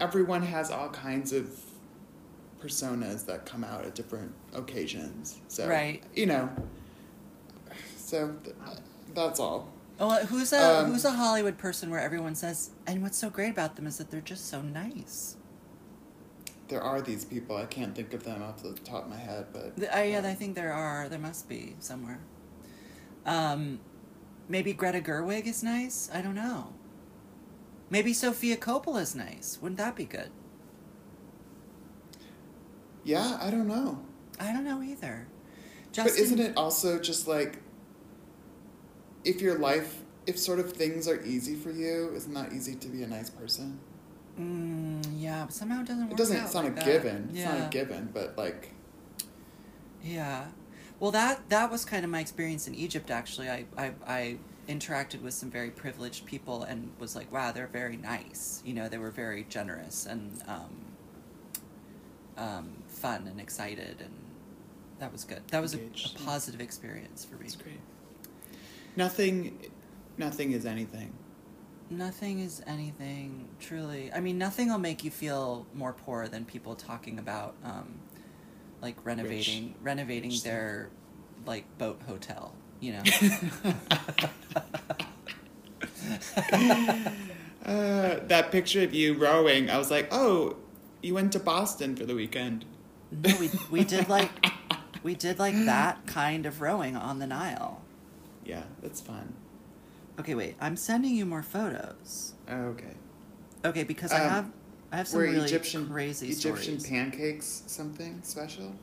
[0.00, 1.60] everyone has all kinds of
[2.62, 5.40] personas that come out at different occasions.
[5.48, 6.02] So, Right.
[6.14, 6.50] You know.
[8.04, 8.56] So th-
[9.14, 9.72] that's all.
[9.98, 13.30] Oh, uh, who's a Um, who's a Hollywood person where everyone says, and what's so
[13.30, 15.36] great about them is that they're just so nice.
[16.68, 17.56] There are these people.
[17.56, 20.20] I can't think of them off the top of my head, but The- I, yeah,
[20.24, 21.08] I think there are.
[21.08, 22.20] There must be somewhere.
[23.24, 23.80] Um,
[24.48, 26.10] maybe Greta Gerwig is nice.
[26.12, 26.72] I don't know.
[27.90, 29.58] Maybe Sofia Coppola is nice.
[29.62, 30.30] Wouldn't that be good?
[33.04, 34.00] yeah, I don't know.
[34.40, 35.26] I don't know either.
[35.94, 37.58] but isn't it also just like
[39.24, 42.88] if your life, if sort of things are easy for you, isn't that easy to
[42.88, 43.78] be a nice person?
[44.38, 46.10] Mm, yeah, but somehow it doesn't.
[46.10, 46.36] It doesn't.
[46.36, 46.84] out It's not like a that.
[46.84, 47.26] given.
[47.30, 47.58] It's Yeah.
[47.58, 48.70] not a given, but like.
[50.02, 50.46] Yeah.
[51.00, 53.10] Well, that that was kind of my experience in Egypt.
[53.10, 54.36] Actually, I, I I
[54.68, 58.62] interacted with some very privileged people and was like, wow, they're very nice.
[58.64, 60.70] You know, they were very generous and um,
[62.36, 64.14] um, fun and excited, and
[64.98, 65.42] that was good.
[65.48, 67.44] That was a, a positive experience for me.
[67.46, 67.78] It's great.
[68.96, 69.58] Nothing,
[70.16, 71.12] nothing is anything.
[71.90, 74.10] Nothing is anything truly.
[74.12, 77.98] I mean, nothing will make you feel more poor than people talking about, um,
[78.80, 80.90] like renovating renovating Rich their
[81.46, 82.54] like boat hotel.
[82.80, 83.02] You know.
[87.64, 90.56] Uh, that picture of you rowing, I was like, oh,
[91.02, 92.64] you went to Boston for the weekend.
[93.10, 94.30] No, we we did like
[95.02, 97.80] we did like that kind of rowing on the Nile.
[98.44, 99.34] Yeah, that's fun.
[100.18, 100.56] Okay, wait.
[100.60, 102.34] I'm sending you more photos.
[102.48, 102.94] Okay.
[103.64, 104.52] Okay, because I Um, have
[104.92, 106.86] I have some Were really Egyptian crazy Egyptian stories.
[106.88, 108.74] pancakes something special?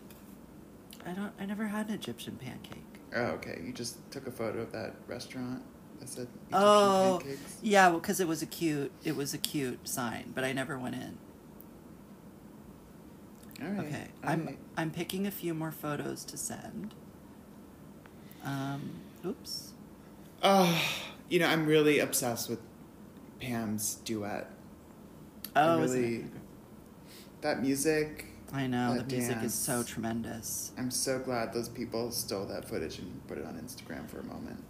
[1.05, 1.33] I don't.
[1.39, 2.83] I never had an Egyptian pancake.
[3.15, 3.61] Oh, okay.
[3.65, 5.61] You just took a photo of that restaurant
[5.99, 7.57] that said Egyptian Oh, pancakes.
[7.61, 8.91] yeah, because it was a cute.
[9.03, 11.17] It was a cute sign, but I never went in.
[13.61, 13.79] All right.
[13.87, 14.57] Okay, all I'm right.
[14.77, 16.93] I'm picking a few more photos to send.
[18.43, 19.73] Um, oops.
[20.43, 20.81] Oh,
[21.29, 22.59] you know, I'm really obsessed with
[23.39, 24.49] Pam's duet.
[25.55, 26.15] Oh, I really.
[26.15, 26.25] it?
[27.41, 28.25] That music.
[28.53, 30.71] I know the music is so tremendous.
[30.77, 34.23] I'm so glad those people stole that footage and put it on Instagram for a
[34.23, 34.61] moment.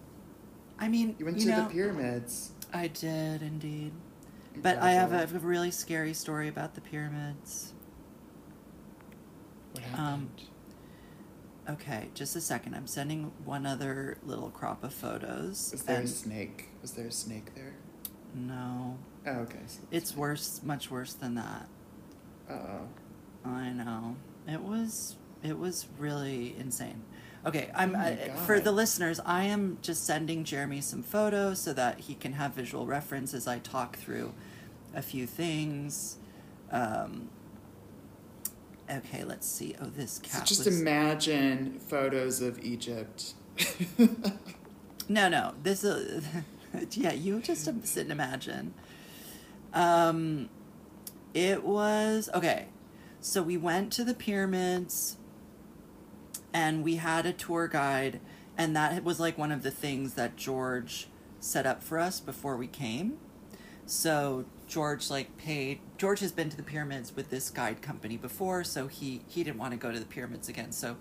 [0.79, 2.51] I mean, You went you to know, the pyramids.
[2.73, 3.91] I did indeed,
[4.57, 7.73] but I have a, a really scary story about the pyramids.
[9.73, 10.41] What um, happened?
[11.69, 12.73] Okay, just a second.
[12.73, 15.69] I'm sending one other little crop of photos.
[15.71, 16.69] Was there a snake?
[16.81, 17.73] Was there a snake there?
[18.33, 18.97] no,
[19.27, 19.59] Oh, okay.
[19.67, 21.67] So it's worse, much worse than that.
[22.49, 23.49] Uh oh.
[23.49, 24.15] I know.
[24.47, 27.03] It was it was really insane.
[27.45, 28.63] Okay, I'm Oh my I, for God.
[28.65, 29.19] the listeners.
[29.25, 33.47] I am just sending Jeremy some photos so that he can have visual reference as
[33.47, 34.33] I talk through
[34.95, 36.17] a few things.
[36.71, 37.29] Um,
[38.89, 39.75] okay, let's see.
[39.81, 40.45] Oh, this So cat.
[40.47, 40.79] just was...
[40.79, 43.33] imagine photos of Egypt.
[45.09, 45.53] No, no.
[45.61, 46.25] This is
[46.91, 47.11] yeah.
[47.13, 48.73] You just sit and imagine.
[49.73, 50.49] Um,
[51.33, 52.67] it was okay.
[53.19, 55.17] So we went to the pyramids,
[56.53, 58.19] and we had a tour guide,
[58.57, 61.07] and that was like one of the things that George
[61.39, 63.17] set up for us before we came.
[63.85, 65.79] So George like paid.
[66.01, 69.59] George has been to the pyramids with this guide company before, so he he didn't
[69.59, 70.71] want to go to the pyramids again.
[70.71, 70.97] So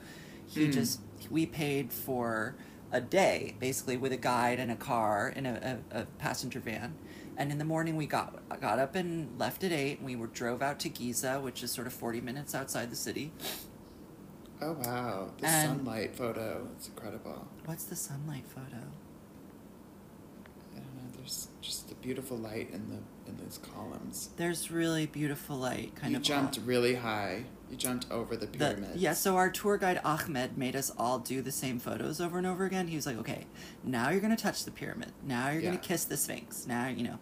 [0.47, 0.73] he Hmm.
[0.73, 2.55] just we paid for
[2.93, 6.93] a day basically with a guide and a car in a, a, passenger van.
[7.39, 10.01] And in the morning we got got up and left at eight.
[10.01, 12.97] And we were drove out to Giza, which is sort of forty minutes outside the
[12.97, 13.33] city.
[14.61, 16.69] oh wow, the And- sunlight photo.
[16.77, 17.49] It's incredible.
[17.65, 18.83] What's the sunlight photo?
[20.77, 21.11] I don't know.
[21.17, 22.99] There's just a beautiful light in the
[23.31, 24.31] in those columns.
[24.37, 26.23] There's really beautiful light, kind you of.
[26.23, 26.67] jumped off.
[26.67, 27.45] really high.
[27.71, 28.97] You jumped over the The, pyramid.
[28.97, 32.47] yeah, so our tour guide Ahmed made us all do the same photos over and
[32.47, 32.89] over again.
[32.89, 33.47] He was like, "Okay,
[33.85, 35.13] now you're gonna touch the pyramid.
[35.25, 35.69] Now you're Yeah.
[35.71, 36.67] gonna kiss the Sphinx.
[36.67, 37.19] Now you know."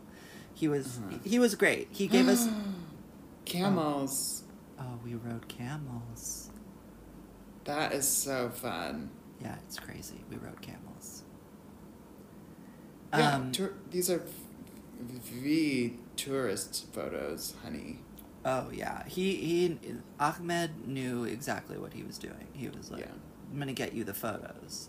[0.54, 1.18] He was Uh-huh.
[1.24, 1.88] he was great.
[1.92, 2.48] He gave us.
[3.44, 4.42] Camels.
[4.80, 6.50] Oh, we rode camels.
[7.64, 9.10] That is so fun.
[9.40, 10.24] Yeah, it's crazy.
[10.30, 11.22] We rode camels.
[13.12, 14.22] Yeah, Um, tour- these are
[15.00, 17.98] v tourist photos, honey.
[18.44, 19.78] oh yeah, he he
[20.20, 22.46] Ahmed knew exactly what he was doing.
[22.52, 23.12] He was like, Yeah.
[23.52, 24.88] "I'm gonna get you the photos."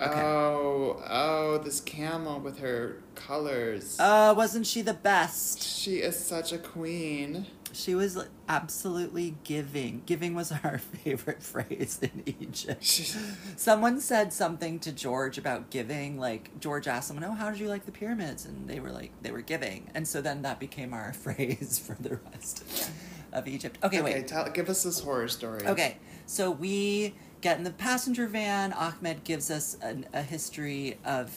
[0.00, 0.20] Okay.
[0.20, 3.98] Oh, oh, this camel with her colors.
[3.98, 5.60] Uh, wasn't she the best?
[5.60, 7.46] she is such a queen.
[7.72, 10.02] She was absolutely giving.
[10.06, 12.84] Giving was our favorite phrase in Egypt.
[13.56, 16.18] Someone said something to George about giving.
[16.18, 19.12] Like George asked someone, "Oh, how did you like the pyramids?" And they were like,
[19.22, 22.90] "They were giving." And so then that became our phrase for the rest
[23.32, 23.78] of Egypt.
[23.82, 24.28] Okay, okay, wait.
[24.28, 25.66] tell, give us this horror story.
[25.66, 28.72] Okay, so we get in the passenger van.
[28.72, 31.36] Ahmed gives us an, a history of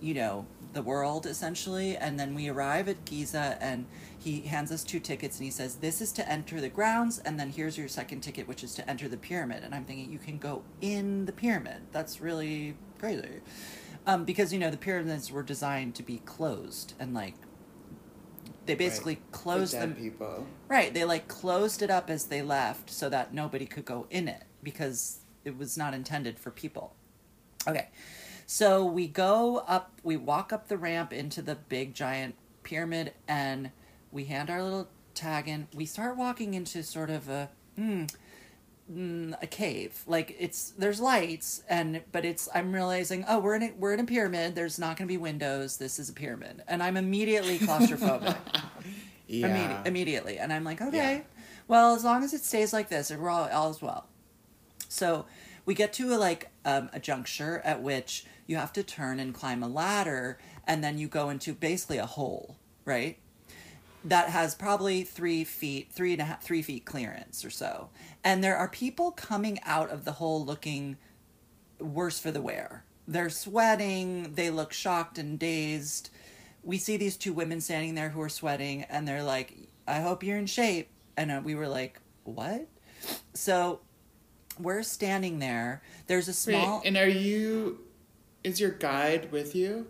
[0.00, 1.96] you know, the world essentially.
[1.96, 3.86] And then we arrive at Giza and
[4.18, 7.38] he hands us two tickets and he says, This is to enter the grounds, and
[7.38, 9.62] then here's your second ticket, which is to enter the pyramid.
[9.64, 11.82] And I'm thinking, You can go in the pyramid.
[11.92, 13.40] That's really crazy.
[14.06, 17.34] Um, because, you know, the pyramids were designed to be closed and like
[18.66, 19.32] they basically Right.
[19.32, 20.46] closed the them people.
[20.68, 24.28] Right, they like closed it up as they left so that nobody could go in
[24.28, 26.94] it because it was not intended for people.
[27.66, 27.88] Okay.
[28.46, 33.70] So we go up, we walk up the ramp into the big giant pyramid and
[34.12, 35.68] we hand our little tag in.
[35.74, 38.04] We start walking into sort of a hmm,
[38.92, 40.02] mm, a cave.
[40.06, 44.00] Like it's there's lights and but it's I'm realizing, oh, we're in a, we're in
[44.00, 44.54] a pyramid.
[44.54, 45.76] There's not going to be windows.
[45.76, 46.62] This is a pyramid.
[46.68, 48.36] And I'm immediately claustrophobic.
[49.26, 49.48] Yeah.
[49.48, 50.38] Immedi- immediately.
[50.38, 51.20] And I'm like, okay, Yeah.
[51.66, 54.06] well, as long as it stays like this, we're all, all is well.
[54.88, 55.26] So
[55.66, 59.34] we get to a, like um, a juncture at which you have to turn and
[59.34, 63.18] climb a ladder, and then you go into basically a hole, right?
[64.08, 67.90] That has probably three feet, three and a half, three feet clearance or so.
[68.24, 70.96] And there are people coming out of the hole looking
[71.78, 72.84] worse for the wear.
[73.06, 76.10] They're sweating, they look shocked and dazed.
[76.62, 79.54] We see these two women standing there who are sweating, and they're like,
[79.86, 80.88] I hope you're in shape.
[81.16, 82.66] And uh, we were like, what?
[83.34, 83.80] So
[84.58, 85.82] we're standing there.
[86.06, 86.78] There's a small.
[86.78, 87.80] Wait, and are you?
[88.42, 89.86] Is your guide with you?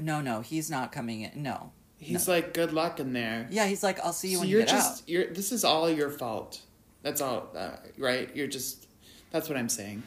[0.00, 1.42] no, no, he's not coming in.
[1.42, 1.72] No.
[2.02, 3.46] He's like, good luck in there.
[3.50, 5.08] Yeah, he's like, I'll see you so when you're you get just out.
[5.08, 5.26] you're.
[5.26, 6.60] This is all your fault.
[7.02, 8.28] That's all, uh, right?
[8.34, 8.86] You're just.
[9.30, 10.02] That's what I'm saying.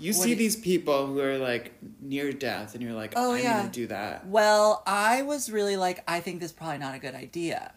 [0.00, 3.32] You What see do- these people who are like near death, and you're like, Oh,
[3.32, 3.58] I'm yeah.
[3.58, 4.26] gonna do that.
[4.26, 7.72] Well, I was really like, I think this is probably not a good idea.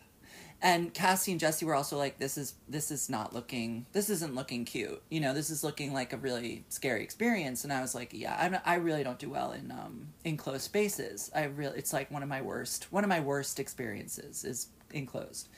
[0.64, 4.36] And Cassie and Jesse were also like, this is this is not looking this isn't
[4.36, 5.02] looking cute.
[5.10, 7.64] You know, this is looking like a really scary experience.
[7.64, 10.62] And I was like, yeah, I'm, I really don't do well in um in closed
[10.62, 11.32] spaces.
[11.34, 15.50] I really it's like one of my worst one of my worst experiences is enclosed.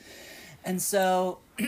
[0.64, 1.40] And so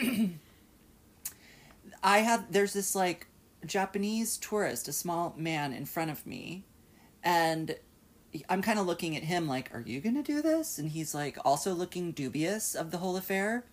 [2.03, 3.27] I had there's this like
[3.67, 6.65] Japanese tourist, a small man in front of me,
[7.23, 7.77] and
[8.49, 11.39] I'm kind of looking at him like, "Are you gonna do this?" And he's like,
[11.45, 13.65] also looking dubious of the whole affair,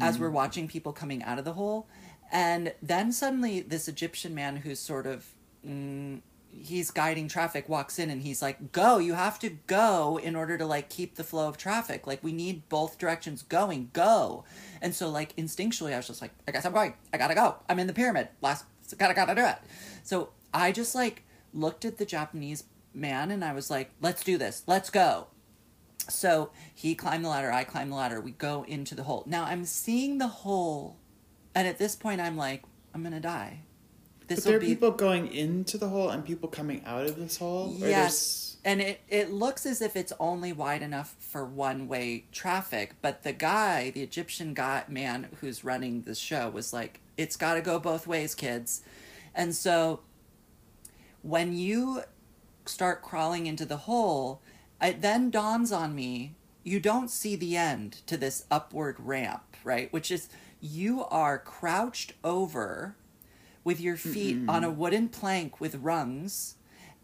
[0.00, 1.86] as we're watching people coming out of the hole,
[2.32, 5.26] and then suddenly this Egyptian man who's sort of.
[5.66, 6.20] Mm,
[6.56, 10.56] he's guiding traffic walks in and he's like go you have to go in order
[10.56, 12.06] to like keep the flow of traffic.
[12.06, 13.90] Like we need both directions going.
[13.92, 14.44] Go.
[14.80, 16.94] And so like instinctually i was just like i guess i'm going.
[17.12, 17.56] I gotta go.
[17.68, 18.28] I'm in the pyramid.
[18.40, 18.66] Last
[18.98, 19.56] gotta gotta do it.
[20.04, 24.38] So i just like looked at the japanese man and i was like let's do
[24.38, 25.26] this let's go
[26.08, 29.44] so he climbed the ladder i climbed the ladder we go into the hole now
[29.44, 30.96] i'm seeing the hole
[31.54, 32.62] and at this point i'm like
[32.94, 33.60] i'm gonna die
[34.26, 37.04] this But there will are be people going into the hole and people coming out
[37.04, 37.74] of this hole.
[37.76, 38.56] Yes.
[38.64, 43.22] And it, it looks as if it's only wide enough for one way traffic, but
[43.22, 47.78] the guy, the Egyptian guy man who's running the show was like, It's gotta go
[47.78, 48.82] both ways, kids.
[49.34, 50.00] And so
[51.20, 52.02] when you
[52.66, 54.42] start crawling into the hole,
[54.80, 59.92] it then dawns on me you don't see the end to this upward ramp, right?
[59.92, 62.96] Which is you are crouched over
[63.62, 66.56] with your feet on a wooden plank with rungs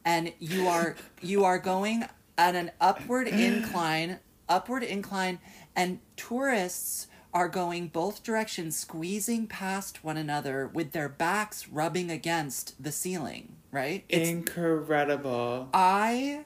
[0.05, 2.05] and you are you are going
[2.37, 4.19] at an upward incline
[4.49, 5.39] upward incline
[5.77, 12.83] and tourists are going both directions squeezing past one another with their backs rubbing against
[12.83, 15.69] the ceiling right it's Incredible.
[15.73, 16.45] I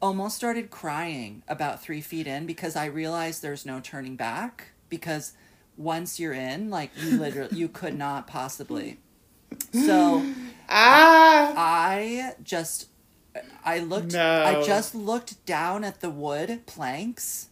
[0.00, 4.72] almost started crying about three feet in because I realized there's no turning back.
[4.88, 5.32] Because
[5.76, 8.98] once you're in, like you literally, you could not possibly.
[9.72, 10.26] So
[10.68, 11.54] Ah!
[11.56, 12.88] I just,
[13.64, 14.42] I looked, No.
[14.44, 17.48] I just looked down at the wood planks,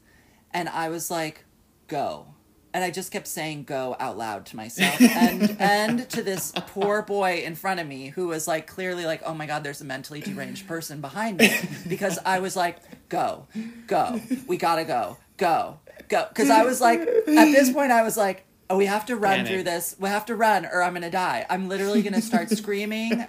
[0.52, 1.44] and I was like,
[1.87, 2.35] "Go."
[2.72, 7.03] And I just kept saying "go" out loud to myself, and and to this poor
[7.03, 9.84] boy in front of me who was like clearly like, "Oh my God, there's a
[9.84, 11.51] mentally deranged person behind me,"
[11.88, 12.76] because I was like,
[13.09, 13.49] "Go,
[13.88, 18.16] go, we gotta go, go, go," because I was like, at this point, I was
[18.16, 19.47] like, "Oh, we have to run Panic.
[19.49, 19.97] through this.
[19.99, 21.47] We have to run, or I'm gonna die.
[21.51, 23.26] I'm literally gonna start screaming."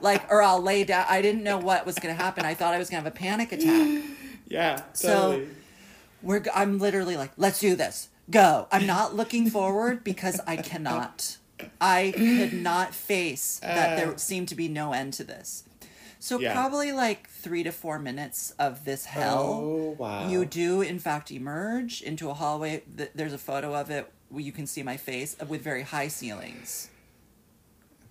[0.00, 1.04] Like, or I'll lay down.
[1.08, 2.44] I didn't know what was going to happen.
[2.44, 4.02] I thought I was going to have a panic attack
[4.48, 5.48] Yeah, So- totally.
[6.22, 8.08] we're g- I'm literally like, let's do this.
[8.30, 8.66] Go.
[8.72, 11.38] I'm not looking forward because I cannot.
[11.80, 14.16] I could not face that there Uh.
[14.16, 15.64] seemed to be no end to this.
[16.18, 16.52] So Yeah.
[16.52, 19.42] probably like 3 to 4 minutes of this hell.
[19.44, 20.28] Oh, wow.
[20.28, 22.82] You do in fact emerge into a hallway.
[22.96, 25.82] Th- There's a photo of it where you can see my face uh, with very
[25.82, 26.88] high ceilings.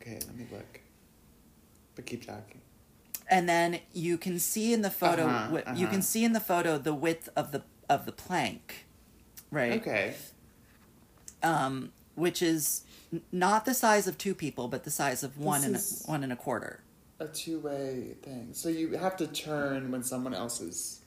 [0.02, 0.82] Okay, let me look.
[1.96, 2.60] But keep talking.
[3.30, 5.92] and then you can see in the photo Uh-huh, wi- you uh-huh.
[5.94, 8.86] can see in the photo the width of the of the plank
[9.52, 10.14] right Okay.
[11.44, 12.84] um which is
[13.32, 16.32] not the size of two people but the size of one and a, one and
[16.32, 16.82] a quarter
[17.20, 18.50] A two way thing.
[18.54, 21.02] So you have to turn when someone else is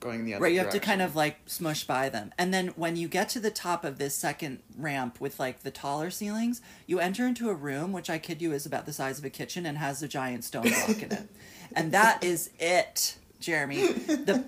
[0.00, 0.48] going the other way.
[0.48, 3.28] right you have to kind of like smush by them and then when you get
[3.30, 7.48] to the top of this second ramp with like the taller ceilings you enter into
[7.48, 10.02] a room which i kid you is about the size of a kitchen and has
[10.02, 11.28] a giant stone block in it
[11.74, 14.44] and that is it jeremy the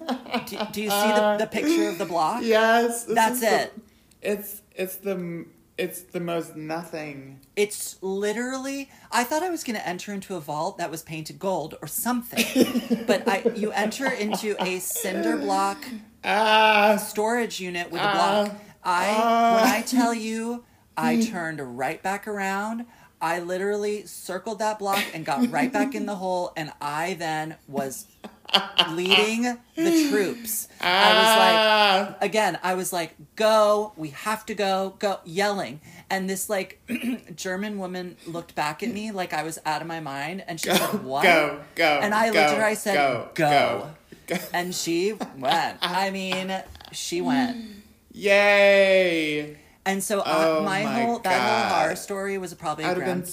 [0.47, 3.05] do, do you see the, the picture of the block Yes.
[3.05, 3.73] That's is the- it.
[4.23, 5.47] it's it's the
[5.79, 7.39] it's the most nothing.
[7.55, 8.89] It's literally.
[9.13, 11.87] I thought I was going to enter into a vault that was painted gold or
[11.87, 15.85] something, but I you enter into a cinder block
[16.25, 16.97] Ah.
[16.97, 18.15] storage unit with a Ah.
[18.45, 18.61] block.
[18.83, 19.55] I Ah.
[19.61, 20.65] when I tell you,
[20.97, 22.87] I turned right back around.
[23.21, 27.57] I literally circled that block and got right back in the hole, and I then
[27.69, 28.07] was
[28.91, 29.43] leading
[29.75, 30.69] the troops.
[30.81, 32.17] I was like, Ah.
[32.21, 35.81] again, I was like, go, we have to go, go, yelling.
[36.11, 36.81] And this like
[37.35, 40.69] German woman looked back at me like I was out of my mind and she
[40.69, 41.23] Go, said, What?
[41.25, 43.91] go, go, And I go, looked at her, I said, go, Go.
[44.29, 44.37] go.
[44.53, 45.79] And she went.
[45.83, 47.57] I mean, she went.
[48.13, 49.57] Yay!
[49.85, 51.83] And so Oh uh, my, my whole that whole God.
[51.83, 52.99] horror story was probably a been.
[53.05, 53.33] grand,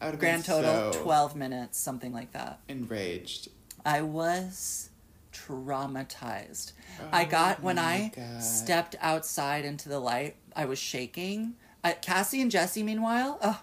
[0.00, 2.60] have grand total so 12 minutes, something like that.
[2.68, 3.48] enraged.
[3.88, 4.90] I was
[5.32, 6.72] traumatized.
[7.10, 8.42] I Oh got when I God.
[8.42, 11.54] stepped outside into the light, I was shaking.
[11.82, 13.62] I, Cassie and Jesse, meanwhile, oh,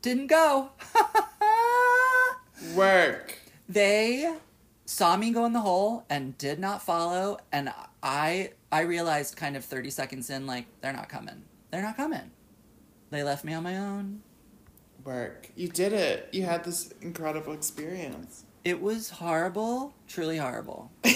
[0.00, 0.70] didn't go.
[2.74, 3.38] Work.
[3.68, 4.34] they
[4.86, 7.70] saw me go in the hole and did not follow, and
[8.02, 11.42] I I realized kind of 30 seconds in, like they're not coming.
[11.70, 12.30] They're not coming.
[13.10, 14.22] They left me on my own.
[15.04, 15.50] Work.
[15.54, 16.28] You did it.
[16.32, 18.44] You had this incredible experience.
[18.64, 20.90] It was horrible, truly horrible.
[21.02, 21.10] but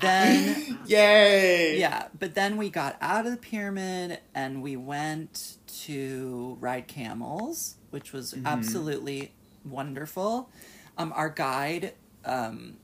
[0.00, 1.78] then Yay!
[1.78, 7.76] Yeah, but then we got out of the pyramid and we went to ride camels,
[7.90, 9.32] which was absolutely
[9.64, 10.50] wonderful.
[10.98, 11.94] Um, our guide,
[12.24, 12.76] um,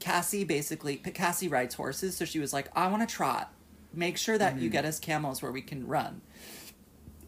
[0.00, 3.52] Cassie, basically, Cassie rides horses, so she was like, "I want to trot.
[3.92, 6.20] Make sure that you get us camels where we can run."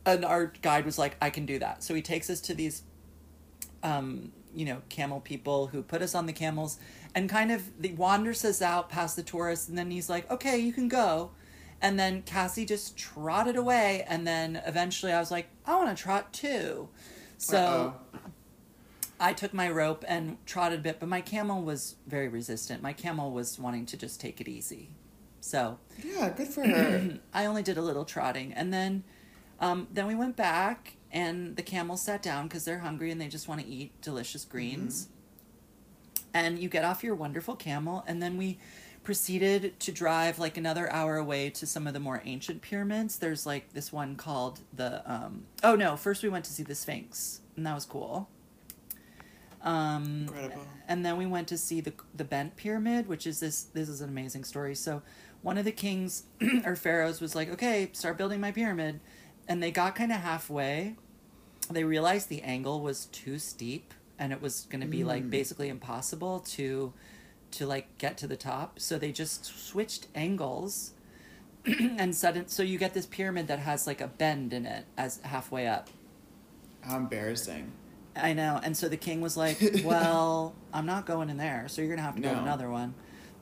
[0.05, 2.83] And our guide was like, "I can do that." So he takes us to these
[3.87, 6.79] um, you know, camel people who put us on the camels
[7.15, 10.59] and kind of the wanders us out past the tourists and then he's like, okay,
[10.59, 11.31] you can go.
[11.81, 16.03] And then Cassie just trotted away and then eventually I was like, I want to
[16.03, 16.89] trot too.
[17.39, 18.19] So Uh-oh.
[19.21, 22.83] I took my rope and trotted a bit, but my camel was very resistant.
[22.83, 24.89] My camel was wanting to just take it easy.
[25.41, 27.19] So Yeah, good for her.
[27.33, 29.05] I only did a little trotting, and then,
[29.61, 33.27] um, then we went back, and the camels sat down because they're hungry and they
[33.27, 35.09] just want to eat delicious greens.
[36.35, 38.59] And you get off your wonderful camel, and then we
[39.03, 43.17] proceeded to drive like another hour away to some of the more ancient pyramids.
[43.17, 46.75] There's like this one called the um, oh no, first we went to see the
[46.75, 48.29] Sphinx, and that was cool.
[49.63, 50.67] Um, Incredible.
[50.87, 54.03] and then we went to see the the bent pyramid, which is this this is
[54.03, 54.75] an amazing story.
[54.75, 55.01] So
[55.41, 56.25] one of the kings
[56.67, 59.01] or pharaohs was like, "Okay, start building my pyramid,"
[59.49, 60.97] and they got kind of halfway.
[61.75, 65.31] They realized the angle was too steep, and it was going to be like hmm.
[65.31, 66.93] basically impossible to
[67.53, 68.81] to like get to the top.
[68.81, 70.93] So they just switched angles.
[71.99, 75.19] and sudden so you get this pyramid that has like a bend in it as
[75.23, 75.91] halfway up
[76.83, 77.73] How embarrassing.
[78.15, 78.61] I know.
[78.63, 81.99] And so the king was like, Well, I'm not going in there, so you're going
[81.99, 82.43] to have to build No.
[82.43, 82.95] another one.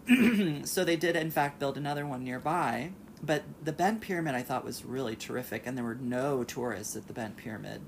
[0.64, 2.90] so they did, in fact, build another one nearby.
[3.22, 7.06] But the Bent Pyramid I thought was really terrific, and there were no tourists at
[7.06, 7.80] the Bent Pyramid.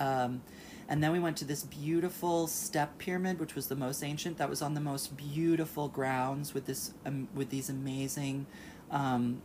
[0.00, 0.42] Um,
[0.88, 4.38] and then we went to this beautiful step pyramid, which was the most ancient.
[4.38, 8.46] That was on the most beautiful grounds with this um, with these amazing
[8.90, 9.40] um,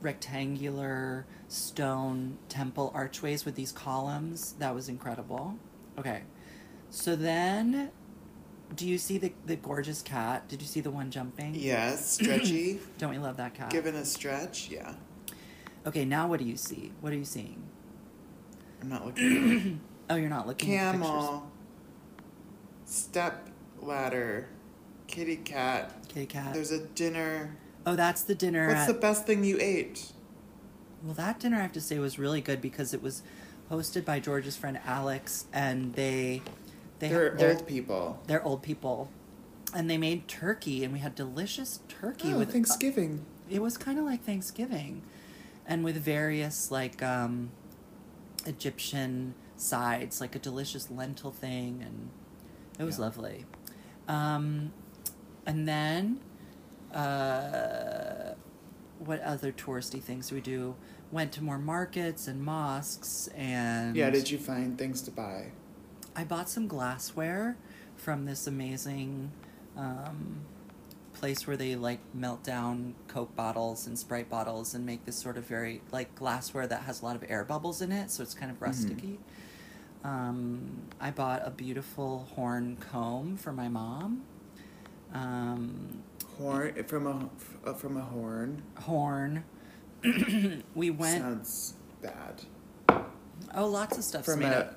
[0.00, 4.52] rectangular stone temple archways with these columns.
[4.60, 5.58] That was incredible.
[5.98, 6.22] Okay,
[6.88, 7.90] so then,
[8.74, 10.48] do you see the the gorgeous cat?
[10.48, 11.54] Did you see the one jumping?
[11.54, 12.80] Yes, stretchy.
[12.96, 13.68] Don't we love that cat?
[13.68, 14.94] Given a stretch, yeah.
[15.84, 16.92] Okay, now what do you see?
[17.02, 17.62] What are you seeing?
[18.80, 19.80] I'm not looking.
[20.10, 20.68] Oh, you're not looking.
[20.70, 21.50] Camel.
[22.84, 23.48] Step
[23.80, 24.48] ladder.
[25.06, 25.94] Kitty cat.
[26.08, 26.54] Kitty cat.
[26.54, 27.56] There's a dinner.
[27.86, 28.68] oh, that's the dinner.
[28.68, 30.12] What's at, the best thing you ate?
[31.02, 33.22] Well, that dinner I have to say was really good because it was
[33.70, 36.42] hosted by George's friend Alex, and they
[36.98, 38.18] they They're, they're, old people.
[38.26, 39.10] they're old people,
[39.74, 43.24] and they made turkey, and we had delicious turkey Oh, with Thanksgiving.
[43.48, 45.02] it was kind of like Thanksgiving,
[45.66, 47.50] and with various like um,
[48.46, 52.10] Egyptian sides, like a delicious lentil thing, and
[52.78, 53.04] it was Yeah.
[53.04, 53.44] lovely.
[54.06, 54.72] Um,
[55.46, 56.20] and then,
[56.92, 58.34] uh,
[58.98, 60.74] what other touristy things do we do?
[61.10, 65.52] Went to more markets and mosques, and Yeah, did you find things to buy?
[66.16, 67.56] I bought some glassware
[67.96, 69.30] from this amazing
[69.76, 70.40] um,
[71.14, 75.36] place where they like melt down Coke bottles and Sprite bottles and make this sort
[75.36, 78.34] of very like glassware that has a lot of air bubbles in it, so it's
[78.34, 79.16] kind of rusticy.
[80.04, 84.22] Um, I bought a beautiful horn comb for my mom.
[85.12, 86.02] Um,
[86.38, 88.62] Horn from a uh, from a horn.
[88.78, 89.44] horn.
[90.74, 91.20] we went.
[91.22, 92.42] Sounds bad.
[93.54, 94.76] oh, lots of stuff From a up.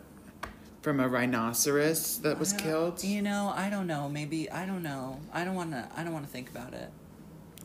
[0.81, 3.03] from a rhinoceros that was killed.
[3.03, 4.09] You know, I don't know.
[4.09, 5.19] Maybe I don't know.
[5.31, 5.87] I don't want to.
[5.95, 6.89] I don't want to think about it.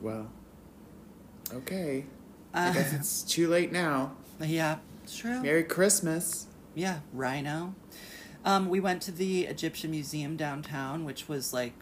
[0.03, 0.29] Well,
[1.55, 2.05] okay.
[2.53, 4.13] Uh, I guess it's too late now.
[4.41, 5.41] yeah, it's true.
[5.43, 6.49] Merry Christmas.
[6.77, 7.75] Yeah, rhino.
[8.45, 11.73] Um, we went to the Egyptian Museum downtown, which was like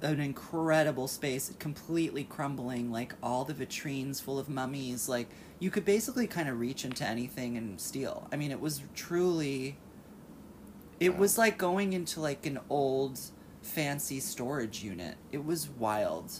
[0.00, 5.08] an incredible space, completely crumbling, like all the vitrines full of mummies.
[5.08, 5.28] Like
[5.58, 8.28] you could basically kind of reach into anything and steal.
[8.32, 9.76] I mean, it was truly.
[11.00, 11.18] It Wow.
[11.20, 13.18] was like going into like an old,
[13.60, 15.16] fancy storage unit.
[15.32, 16.30] It was wild.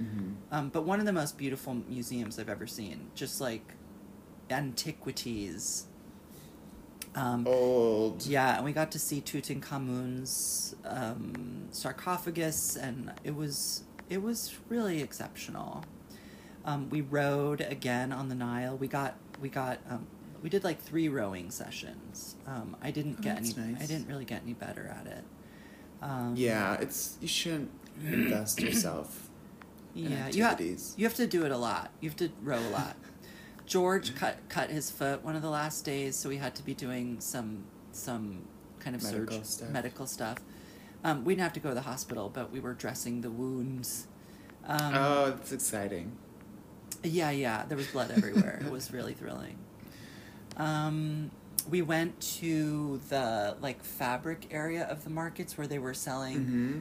[0.00, 0.34] Mm-hmm.
[0.52, 3.10] Um, but one of the most beautiful museums I've ever seen.
[3.16, 3.74] Just like
[4.48, 5.87] antiquities.
[7.18, 8.24] Um, Old.
[8.26, 15.02] yeah, and we got to see Tutankhamun's um, sarcophagus, and it was it was really
[15.02, 15.84] exceptional.
[16.64, 18.76] Um, we rowed again on the Nile.
[18.76, 20.06] We got we got um,
[20.42, 22.36] we did like three rowing sessions.
[22.46, 23.52] Um, I didn't Oh, get any.
[23.72, 23.82] nice.
[23.82, 25.24] I didn't really get any better at it.
[26.00, 27.70] Um, Yeah, it's you shouldn't
[28.06, 29.28] invest yourself.
[29.96, 30.28] in yeah.
[30.28, 31.90] You have you have to do it a lot.
[32.00, 32.96] You have to row a lot.
[33.68, 36.74] George cut cut his foot one of the last days, so we had to be
[36.74, 38.42] doing some some
[38.80, 39.68] kind of Medical stuff.
[39.70, 40.38] medical stuff.
[41.04, 44.06] Um, we didn't have to go to the hospital, but we were dressing the wounds.
[44.66, 46.12] Um, oh, it's exciting.
[47.04, 47.64] Yeah, yeah.
[47.68, 48.60] There was blood everywhere.
[48.64, 49.56] it was really thrilling.
[50.56, 51.30] Um,
[51.70, 56.36] we went to the like fabric area of the markets where they were selling.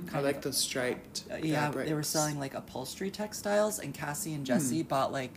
[0.09, 1.23] hmm I like of- the striped.
[1.31, 4.87] uh, yeah, they were selling like upholstery textiles, and Cassie and Jesse Hmm.
[4.87, 5.33] bought like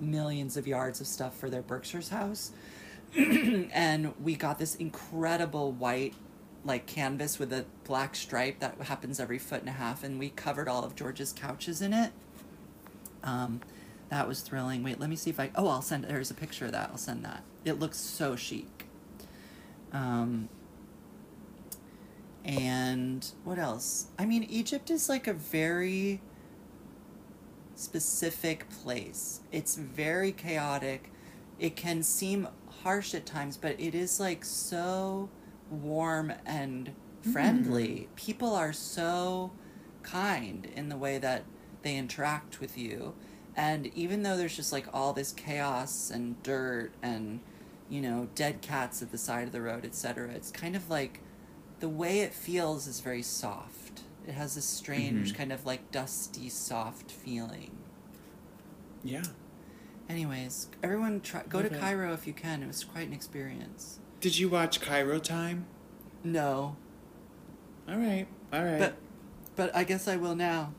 [0.00, 2.52] millions of yards of stuff for their Berkshire's house.
[3.16, 6.14] and we got this incredible white
[6.64, 10.30] like canvas with a black stripe that happens every foot and a half, and we
[10.30, 12.12] covered all of George's couches in it.
[13.22, 13.60] Um,
[14.08, 14.82] that was thrilling.
[14.82, 15.50] Wait, let me see if I.
[15.54, 16.04] Oh, I'll send.
[16.04, 16.90] There's a picture of that.
[16.90, 17.42] I'll send that.
[17.64, 18.86] It looks so chic.
[19.92, 20.48] Um,
[22.44, 24.08] and what else?
[24.18, 26.20] I mean, Egypt is like a very
[27.78, 29.40] specific place.
[29.52, 31.10] It's very chaotic.
[31.58, 32.48] It can seem
[32.82, 35.30] harsh at times, but it is like so
[35.70, 36.92] warm and
[37.32, 38.08] friendly.
[38.12, 38.16] Mm.
[38.16, 39.52] People are so
[40.02, 41.44] kind in the way that
[41.82, 43.14] they interact with you.
[43.56, 47.40] And even though there's just like all this chaos and dirt and,
[47.88, 51.20] you know, dead cats at the side of the road, etc., it's kind of like
[51.80, 53.83] the way it feels is very soft.
[54.26, 55.36] It has this strange Mhm.
[55.36, 57.70] kind of like dusty, soft feeling.
[59.02, 59.22] Yeah.
[60.08, 62.62] Anyways, everyone try go to Cairo if you can.
[62.62, 63.98] It was quite an experience.
[64.20, 65.66] Did you watch Cairo Time?
[66.22, 66.76] No,
[67.86, 68.26] All right.
[68.52, 68.78] All right.
[68.78, 68.96] but
[69.56, 70.72] but I guess I will now.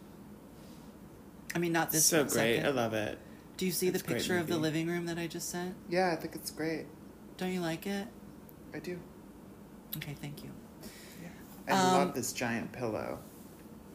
[1.54, 2.06] I mean, not this.
[2.06, 2.58] so great.
[2.58, 2.66] second.
[2.66, 3.20] I love it.
[3.58, 5.76] Do you see It's the picture of the living room that I just sent?
[5.88, 6.88] Yeah, I think it's great.
[7.38, 8.08] Don't you like it?
[8.74, 9.00] I do.
[9.98, 10.50] Okay, thank you.
[11.22, 11.30] Yeah.
[11.74, 13.20] I Um, love this giant pillow.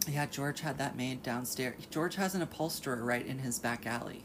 [0.09, 1.87] Yeah, George had that made downstairs.
[1.91, 4.23] George has an upholsterer right in his back alley.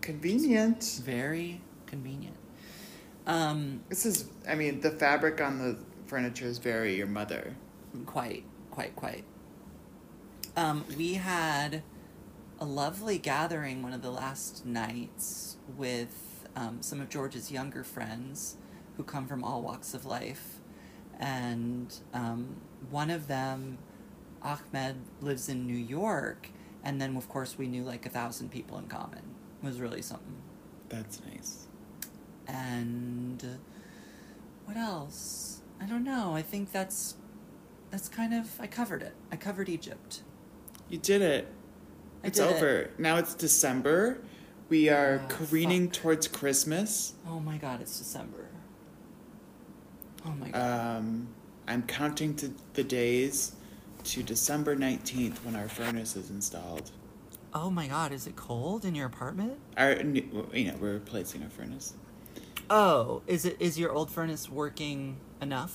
[0.00, 1.00] Convenient.
[1.04, 2.36] Very convenient.
[3.26, 4.28] Um, This is.
[4.48, 7.54] I mean, the fabric on the furniture is very your mother.
[8.04, 9.24] quite, quite, quite.
[10.56, 11.82] Um, we had
[12.58, 18.56] a lovely gathering one of the last nights with um, some of George's younger friends
[18.96, 20.58] who come from all walks of life.
[21.18, 22.56] And um,
[22.90, 23.78] one of them,
[24.42, 26.48] Ahmed, lives in New York.
[26.84, 29.22] And then, of course, we knew like a thousand people in common.
[29.62, 30.36] It was really something.
[30.88, 31.66] That's nice.
[32.46, 33.58] and
[34.64, 37.16] what else i don't know i think that's
[37.90, 40.22] that's kind of i covered it i covered egypt
[40.88, 41.48] You did it.
[42.22, 42.56] I It's did it.
[42.56, 42.90] over.
[42.98, 44.18] Now it's December.
[44.68, 45.94] We are Oh, careening fuck.
[46.02, 47.14] towards Christmas.
[47.28, 48.45] oh my god it's december
[50.26, 51.28] oh my god Um,
[51.68, 53.52] I'm counting to the days
[54.04, 56.90] to December 19th when our furnace is installed.
[57.54, 61.50] oh my god is it cold in your apartment Our, you know, we're replacing our
[61.50, 61.94] furnace.
[62.68, 65.74] Oh, is it is your old furnace working enough?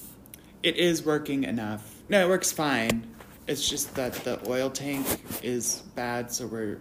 [0.62, 2.04] It is working enough.
[2.10, 3.08] No, it works fine.
[3.48, 5.06] It's just that the oil tank
[5.42, 6.80] is bad, so we're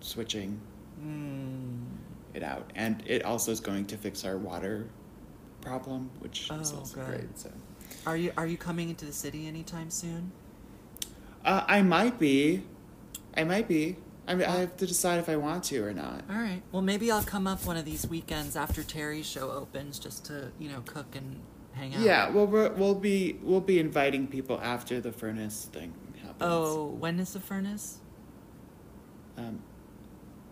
[0.00, 0.58] switching
[0.98, 1.84] Hmm.
[2.32, 2.70] it out.
[2.74, 4.88] And it also is going to fix our water
[5.64, 7.06] problem, which is Oh, also good.
[7.06, 7.38] great.
[7.38, 7.50] So
[8.06, 10.32] Are you are you coming into the city anytime soon?
[11.44, 12.62] uh, I might be.
[13.36, 13.96] I might be.
[14.26, 16.22] I mean, I have to decide if I want to or not.
[16.30, 16.62] All right.
[16.72, 20.50] Well, maybe I'll come up one of these weekends after Terry's show opens, just to
[20.58, 21.40] you know cook and
[21.72, 22.00] hang out.
[22.00, 25.92] Yeah, well, we're, we'll be we'll be inviting people after the furnace thing
[26.22, 26.36] happens.
[26.40, 27.98] Oh, when is the furnace?
[29.36, 29.60] Um,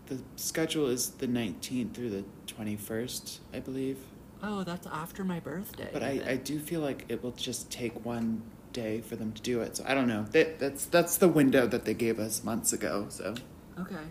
[0.06, 3.98] the schedule is the nineteenth through the twenty first, I believe.
[4.42, 5.88] Oh, that's after my birthday.
[5.92, 6.20] But I.
[6.26, 9.76] I do feel like it will just take one day for them to do it.
[9.76, 10.24] So I don't know.
[10.32, 13.06] That that's that's the window that they gave us months ago.
[13.08, 13.34] So
[13.78, 14.04] Okay.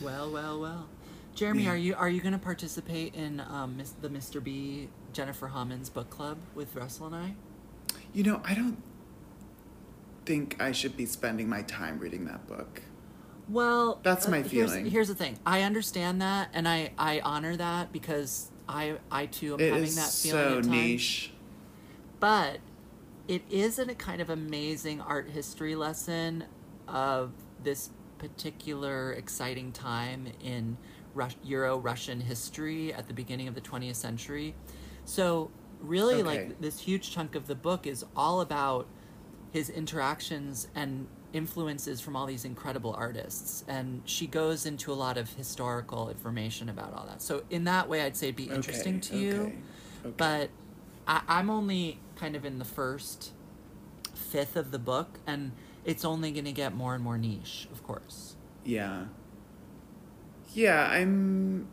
[0.00, 0.88] Well, well, well.
[1.34, 4.42] Jeremy, are you are you going to participate in um, the Mr.
[4.42, 7.34] B Jennifer Homans book club with Russell and I?
[8.12, 8.76] you know, I don't
[10.26, 12.82] think I should be spending my time reading that book.
[13.48, 14.86] Well, That's my here's- feeling.
[14.86, 15.38] Here's, the thing.
[15.44, 19.94] I understand that, and I I honor that because I I too am It having
[19.96, 20.68] that feeling so at times.
[20.68, 21.32] niche.
[22.20, 22.58] But
[23.28, 26.44] it is a kind of amazing art history lesson
[26.88, 27.32] of
[27.62, 30.76] this particular exciting time in
[31.14, 34.54] Rus- Euro Russian history at the beginning of the 20th century.
[35.04, 35.50] So,
[35.80, 36.22] really, Okay.
[36.22, 38.86] like, this huge chunk of the book is all about
[39.50, 43.64] his interactions and influences from all these incredible artists.
[43.68, 47.22] And she goes into a lot of historical information about all that.
[47.22, 49.54] So, in that way, I'd say it'd be interesting Okay, to you okay,
[50.06, 50.14] okay.
[50.16, 50.50] but
[51.06, 53.32] I, I'm only kind of in the first
[54.14, 55.52] fifth of the book, and
[55.84, 58.36] it's only going to get more and more niche, of course.
[58.64, 59.04] Yeah.
[60.54, 61.66] Yeah, I'm.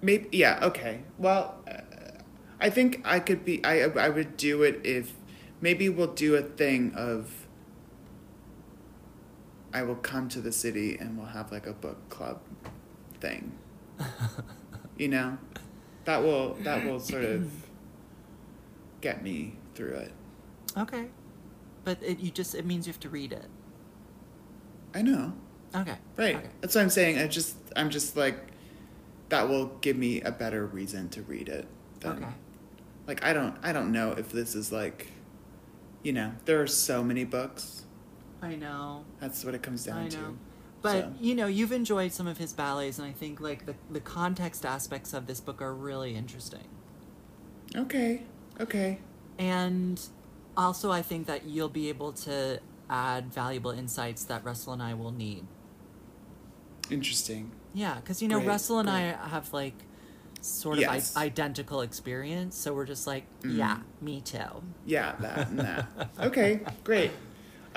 [0.00, 0.60] Maybe yeah.
[0.62, 1.02] Okay.
[1.18, 1.80] Well, uh,
[2.60, 3.64] I think I could be.
[3.64, 5.12] I I would do it if
[5.60, 7.37] maybe we'll do a thing of.
[9.72, 12.40] I will come to the city and we'll have like a book club
[13.20, 13.52] thing.
[14.98, 15.38] you know,
[16.04, 17.50] that will that will sort of
[19.00, 20.12] get me through it.
[20.76, 21.08] Okay,
[21.84, 23.46] but it you just it means you have to read it.
[24.94, 25.34] I know.
[25.74, 26.36] Okay, Right.
[26.36, 26.48] Okay.
[26.62, 27.18] That's what I'm saying.
[27.18, 28.38] I just I'm just like
[29.28, 31.66] that will give me a better reason to read it.
[32.00, 32.32] Than, Okay.
[33.06, 35.08] Like I don't I don't know if this is like
[36.02, 37.84] you know, there are so many books.
[38.42, 39.04] I know.
[39.20, 40.08] That's what it comes down I know.
[40.10, 40.38] to.
[40.80, 41.12] But So.
[41.20, 44.64] you know, you've enjoyed some of his ballets, and I think like the the context
[44.64, 46.68] aspects of this book are really interesting.
[47.74, 48.22] Okay.
[48.60, 48.98] Okay.
[49.38, 50.00] And
[50.56, 52.60] also, I think that you'll be able to
[52.90, 55.44] add valuable insights that Russell and I will need.
[56.90, 57.50] Interesting.
[57.74, 59.74] Yeah, because you know Great, Russell and I have like
[60.40, 61.10] sort Yes.
[61.12, 63.56] of I- identical experience, so we're just like, Mm.
[63.58, 64.62] yeah, me too.
[64.86, 65.86] Yeah, that and that.
[66.20, 67.10] Okay, great.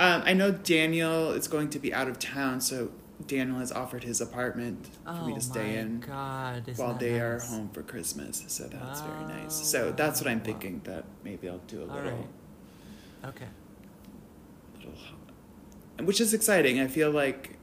[0.02, 2.89] Um, I know Daniel is going to be out of town, so
[3.28, 5.99] Daniel has offered his apartment for oh me to stay my in.
[5.99, 6.74] god!
[6.76, 8.43] while they are home for Christmas.
[8.47, 9.60] So that's very nice.
[9.62, 12.28] Oh, So that's what I'm thinking that maybe I'll do a little, right.
[13.26, 13.45] Okay.
[14.80, 14.95] little,
[16.08, 16.80] which is exciting.
[16.80, 17.58] I feel like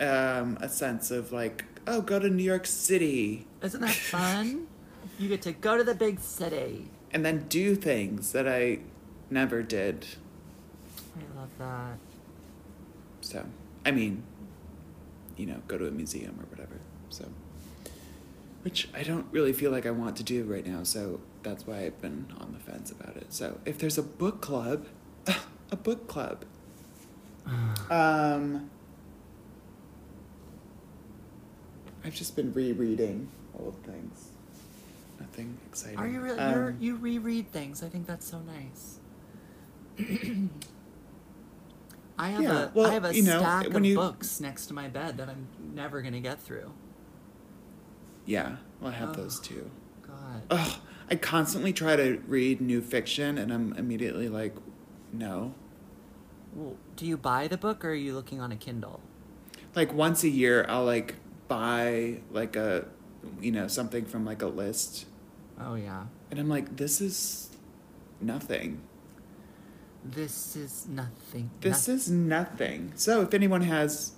[0.00, 4.66] um, a sense of like, oh, go to New York City Isn't that fun?
[5.18, 6.90] you get to go to the big city.
[7.12, 8.80] and then do things that I
[9.30, 10.06] never did.
[11.20, 11.98] I love that.
[13.20, 13.44] So,
[13.84, 14.22] I mean,
[15.36, 16.80] you know, go to a museum or whatever.
[17.10, 17.26] So,
[18.62, 20.82] which I don't really feel like I want to do right now.
[20.82, 23.32] So that's why I've been on the fence about it.
[23.32, 24.86] So if there's a book club,
[25.70, 26.44] a book club.
[27.90, 28.70] Um,
[32.04, 34.28] I've just been rereading old things.
[35.18, 35.98] Nothing exciting.
[35.98, 36.38] Are you really?
[36.38, 37.82] Um, you reread things.
[37.82, 39.00] I think that's so nice.
[42.20, 44.66] I have Yeah, a well, I have a you know, stack of you- books next
[44.66, 46.70] to my bed that I'm never gonna get through.
[48.26, 49.12] Yeah, well, I have Oh.
[49.14, 49.70] those too.
[50.06, 50.42] God.
[50.50, 54.54] Ugh, I constantly try to read new fiction, and I'm immediately like,
[55.12, 55.54] no.
[56.54, 59.00] Well, do you buy the book or are you looking on a Kindle?
[59.74, 61.14] Like once a year, I'll like
[61.48, 62.86] buy like a,
[63.40, 65.06] you know, something from like a list,
[65.58, 66.06] Oh yeah.
[66.30, 67.50] and I'm like, this is
[68.20, 68.82] nothing.
[70.04, 71.50] This is nothing.
[71.60, 72.92] This noth- is nothing.
[72.94, 74.12] So if anyone has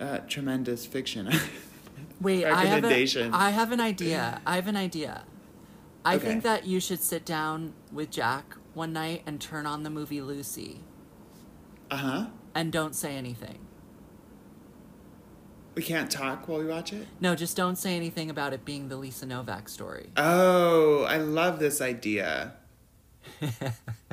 [0.00, 1.30] uh, tremendous fiction,
[2.20, 3.30] Wait, I have, a.
[3.32, 4.40] I have an idea.
[4.46, 5.24] I have an idea.
[6.04, 6.26] I Okay.
[6.26, 10.20] think that you should sit down with Jack one night and turn on the movie
[10.20, 10.80] Lucy
[11.90, 12.26] uh huh.
[12.54, 13.58] and don't say anything.
[15.74, 17.06] We can't talk while we watch it?
[17.20, 20.10] No, just don't say anything about it being the Lisa Nowak story.
[20.16, 22.54] Oh, I love this idea.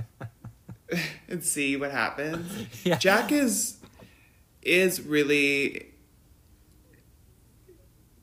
[1.30, 2.68] and see what happens.
[2.84, 2.98] Yeah.
[2.98, 3.78] Jack is
[4.62, 5.88] is really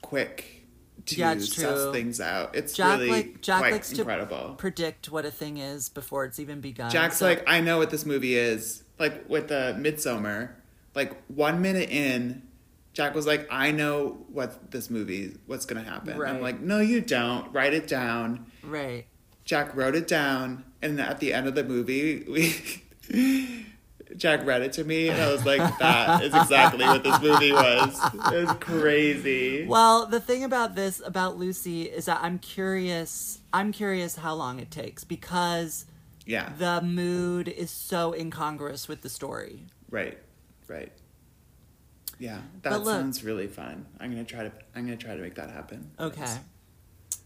[0.03, 0.64] quick
[1.07, 2.55] to Yeah, suss things out.
[2.55, 4.51] It's Jack really like Jack quite likes incredible.
[4.51, 6.91] to predict what a thing is before it's even begun.
[6.91, 8.83] Jack's so- like, I know what this movie is.
[8.99, 10.57] Like with the Midsummer,
[10.95, 12.43] like one minute in,
[12.93, 16.14] Jack was like, I know what this movie, what's gonna happen.
[16.14, 17.53] And I'm like, no, you don't.
[17.53, 18.47] Write it down.
[18.62, 19.07] right.
[19.45, 22.55] Jack wrote it down, and at the end of the movie, we
[24.16, 27.53] Jack read it to me, and I was like, "That is exactly what this movie
[27.53, 28.01] was.
[28.33, 33.41] It was crazy." Well, the thing about this about Lucy is that I'm curious.
[33.53, 35.85] I'm curious how long it takes because
[36.26, 39.66] yeah, the mood is so incongruous with the story.
[39.91, 40.18] right,
[40.68, 40.93] right.
[42.18, 43.87] Yeah, that look- sounds really fun.
[44.01, 44.53] I'm gonna try to.
[44.74, 45.91] I'm gonna try to make that happen.
[46.01, 46.26] Okay.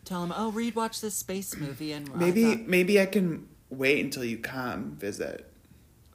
[0.04, 4.04] Tell him, oh, Reed, watch this space movie, and Maybe thought- maybe I can wait
[4.04, 5.48] until you come visit.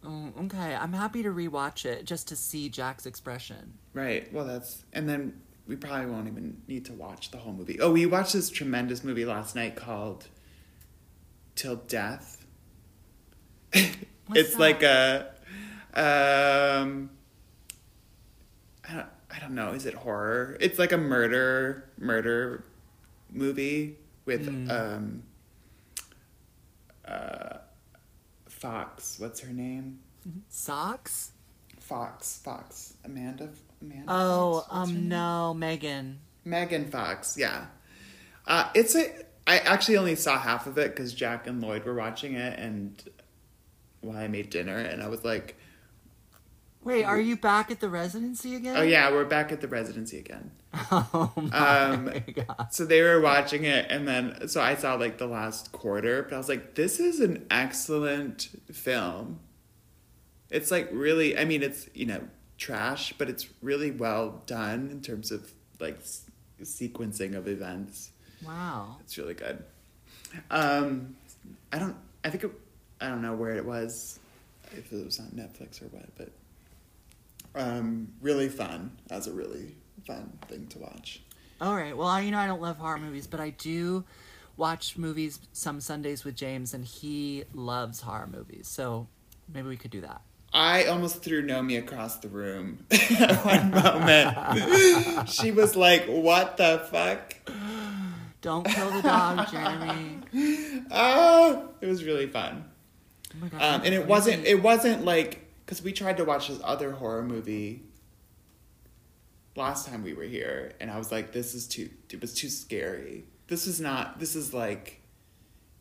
[0.03, 3.73] Oh, okay, I'm happy to rewatch it just to see Jack's expression.
[3.93, 4.31] Right.
[4.31, 7.79] Well, that's and then we probably won't even need to watch the whole movie.
[7.81, 10.27] Oh, we watched this tremendous movie last night called
[11.55, 12.45] Till Death.
[13.73, 14.59] it's that?
[14.59, 15.31] like a
[15.93, 17.09] um
[18.87, 20.55] I don't I don't know, is it horror?
[20.61, 22.63] It's like a murder murder
[23.37, 24.69] movie with Mm.
[24.71, 25.23] um
[27.05, 27.57] uh
[28.49, 29.99] Fox, what's her name?
[30.49, 31.31] Socks?
[31.79, 33.49] Fox, Fox, Amanda,
[33.81, 34.05] Amanda.
[34.09, 34.65] Oh?
[34.69, 36.19] Um, no, Megan.
[36.43, 37.37] Megan Fox.
[37.37, 37.67] Yeah,
[38.45, 39.05] uh, it's a.
[39.45, 43.01] I actually only saw half of it because Jack and Lloyd were watching it, and
[44.01, 45.55] while I made dinner, and I was like,
[46.87, 48.77] Wait, are you back at the residency again?
[48.77, 50.51] "Oh yeah, we're back at the residency again."
[50.91, 52.67] Oh my Um, god.
[52.71, 56.33] So they were watching it, and then so I saw like the last quarter, but
[56.33, 59.39] I was like, "This is an excellent film."
[60.49, 62.21] It's like really, I mean, it's you know
[62.57, 66.23] trash, but it's really well done in terms of like s-
[66.63, 68.11] sequencing of events.
[68.45, 68.95] Wow.
[69.01, 69.63] It's really good.
[70.49, 71.15] Um,
[71.73, 71.95] I don't.
[72.23, 72.51] I think it,
[73.01, 74.19] I don't know where it was,
[74.71, 76.29] if it was on Netflix or what, but
[77.57, 78.91] um, really fun.
[79.09, 81.21] As a really fun thing to watch.
[81.59, 81.95] All right.
[81.95, 84.03] Well, I, you know, I don't love horror movies, but I do
[84.55, 88.67] watch movies some Sundays with James, and he loves horror movies.
[88.67, 89.07] So
[89.53, 90.21] maybe we could do that.
[90.53, 95.29] I almost threw Nomi across the room at one moment.
[95.29, 97.35] she was like, "What the fuck?"
[98.41, 100.85] Don't kill the dog, Jeremy.
[100.89, 102.65] Oh, it was really fun.
[103.43, 103.61] Oh god.
[103.61, 104.45] Um, and it wasn't.
[104.45, 107.83] It wasn't like because we tried to watch this other horror movie
[109.57, 111.89] last time we were here, and I was like, "This is too.
[112.09, 113.25] It was too scary.
[113.47, 114.17] This is not.
[114.17, 115.01] This is like,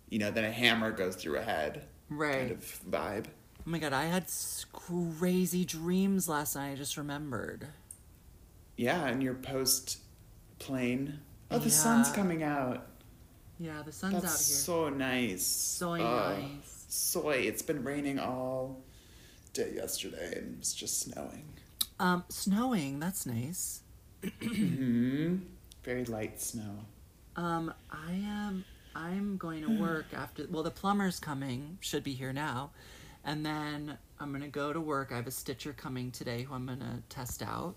[0.09, 2.33] you know, then a hammer goes through a head right.
[2.33, 4.27] kind of vibe." Oh my god, I had
[4.73, 6.73] crazy dreams last night.
[6.73, 7.69] I just remembered.
[8.77, 9.99] Yeah, and your post
[10.59, 11.21] plane.
[11.49, 12.89] Oh, the sun's coming out.
[13.61, 14.57] Yeah, the sun's That's out here.
[14.57, 15.47] so nice.
[15.47, 16.01] So Ugh.
[16.01, 16.85] nice.
[16.89, 17.37] Soy.
[17.37, 18.83] It's been raining all
[19.57, 21.45] day yesterday, and it's just snowing.
[21.99, 23.01] Um, snowing.
[23.01, 23.81] That's nice.
[24.43, 25.37] hmm
[25.83, 26.85] Very light snow.
[27.37, 28.65] Um, I am.
[28.95, 30.47] I'm going to work after.
[30.51, 31.79] Well, the plumber's coming.
[31.81, 32.71] Should be here now,
[33.25, 35.13] and then I'm gonna go to work.
[35.13, 37.75] I have a stitcher coming today who I'm gonna test out,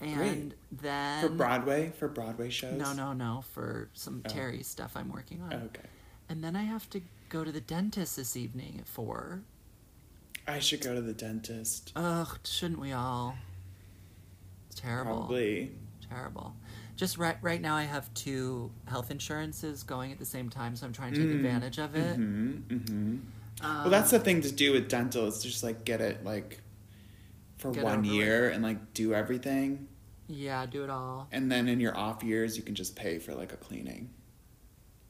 [0.00, 2.78] and then For Broadway, for Broadway shows.
[2.78, 3.44] No, no, no.
[3.52, 4.28] For some Oh.
[4.28, 5.88] Terry stuff I'm working on, Okay.
[6.30, 9.42] and then I have to go to the dentist this evening at four.
[10.48, 11.92] I should go to the dentist.
[11.96, 13.36] Ugh, shouldn't we all?
[14.70, 15.16] It's terrible.
[15.18, 15.72] Probably.
[16.08, 16.54] Terrible.
[16.96, 20.86] Just right right now I have two health insurances going at the same time, so
[20.86, 21.34] I'm trying to take Mm.
[21.36, 22.16] advantage of it.
[22.16, 23.16] hmm hmm
[23.60, 26.60] Um, well, that's the thing to do with dental is just like get it like
[27.58, 29.88] for Get one over year and like do everything,
[30.28, 31.26] Yeah, do it all.
[31.32, 34.10] and then in your off years you can just pay for like a cleaning.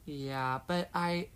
[0.04, 1.28] Yeah, but I,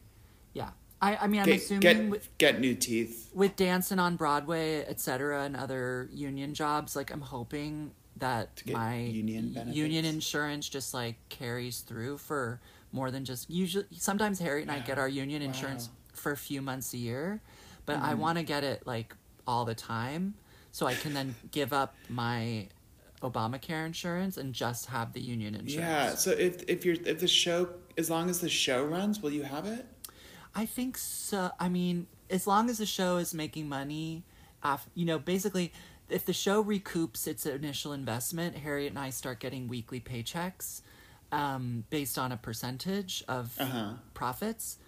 [0.52, 0.70] yeah,
[1.00, 1.16] I.
[1.16, 3.30] I mean, I'm Get assuming get, with, get new teeth.
[3.34, 9.52] with dancing on Broadway, etc., and other union jobs, like I'm hoping that my union
[9.52, 9.76] benefits?
[9.76, 12.60] union insurance just like carries through for
[12.92, 13.86] more than just usually.
[13.96, 15.94] Sometimes Harriet and I get our union insurance Wow.
[16.14, 17.40] for a few months a year,
[17.86, 18.20] but I Mm-hmm.
[18.20, 19.14] want to get it like
[19.46, 20.34] all the time,
[20.72, 22.68] so I can then give up my
[23.22, 25.76] Obamacare insurance and just have the union insurance.
[25.76, 26.14] Yeah.
[26.14, 29.42] So if if you're if the show as long as the show runs, will you
[29.42, 29.86] have it?
[30.54, 31.50] I think so.
[31.60, 34.24] I mean, as long as the show is making money,
[34.94, 35.72] you know, basically,
[36.08, 40.80] if the show recoups its initial investment, Harriet and I start getting weekly paychecks
[41.32, 43.92] um, based on a percentage of Uh-huh.
[44.14, 44.78] profits.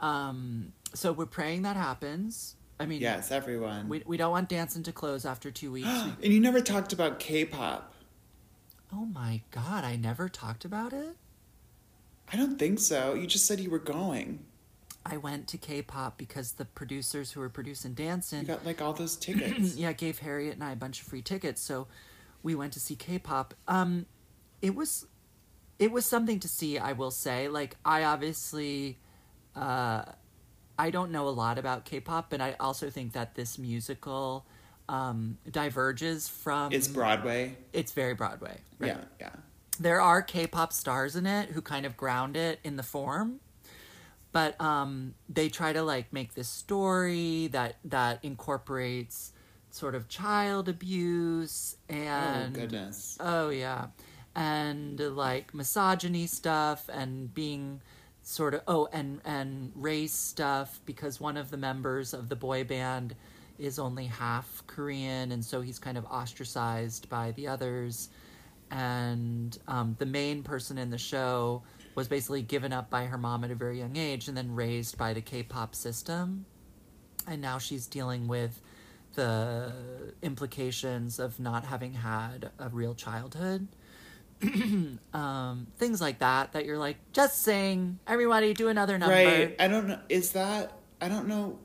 [0.00, 2.56] Um, so we're praying that happens.
[2.80, 3.88] I mean, Yes, everyone.
[3.88, 5.88] we, we don't want dancing to close after two weeks.
[6.22, 7.94] And you never talked about K-pop.
[8.92, 11.16] oh my god, I never talked about it.
[12.32, 13.14] I don't think so.
[13.14, 14.44] You just said you were going.
[15.06, 18.92] I went to K-pop because the producers who were producing You Dancing, got like all
[18.92, 19.76] those tickets.
[19.76, 21.60] yeah, gave Harriet and I a bunch of free tickets.
[21.60, 21.86] So
[22.42, 23.54] we went to see K-pop.
[23.68, 24.06] Um,
[24.62, 25.06] it was,
[25.78, 26.78] it was something to see.
[26.78, 28.98] I will say, like, I obviously,
[29.54, 30.04] uh,
[30.78, 34.46] I don't know a lot about K-pop, but I also think that this musical
[34.88, 36.72] um, diverges from.
[36.72, 37.56] it's Broadway.
[37.72, 38.58] It's very Broadway.
[38.78, 38.88] Right?
[38.88, 39.30] Yeah, yeah.
[39.78, 43.40] there are K-pop stars in it who kind of ground it in the form,
[44.34, 49.32] but um, they try to like make this story that that incorporates
[49.70, 53.16] sort of child abuse and oh goodness.
[53.20, 53.86] oh yeah,
[54.34, 57.80] and like misogyny stuff and being
[58.22, 62.64] sort of oh and and race stuff because one of the members of the boy
[62.64, 63.14] band
[63.60, 68.08] is only half Korean and so he's kind of ostracized by the others
[68.72, 71.62] and um, the main person in the show
[71.94, 74.98] was basically given up by her mom at a very young age and then raised
[74.98, 76.46] by the K-pop system
[77.26, 78.60] and now she's dealing with
[79.14, 79.72] the
[80.22, 83.68] implications of not having had a real childhood
[85.14, 89.56] um, things like that that you're like just sing everybody do another number Right.
[89.58, 90.00] I don't know.
[90.08, 91.58] Is that I don't know.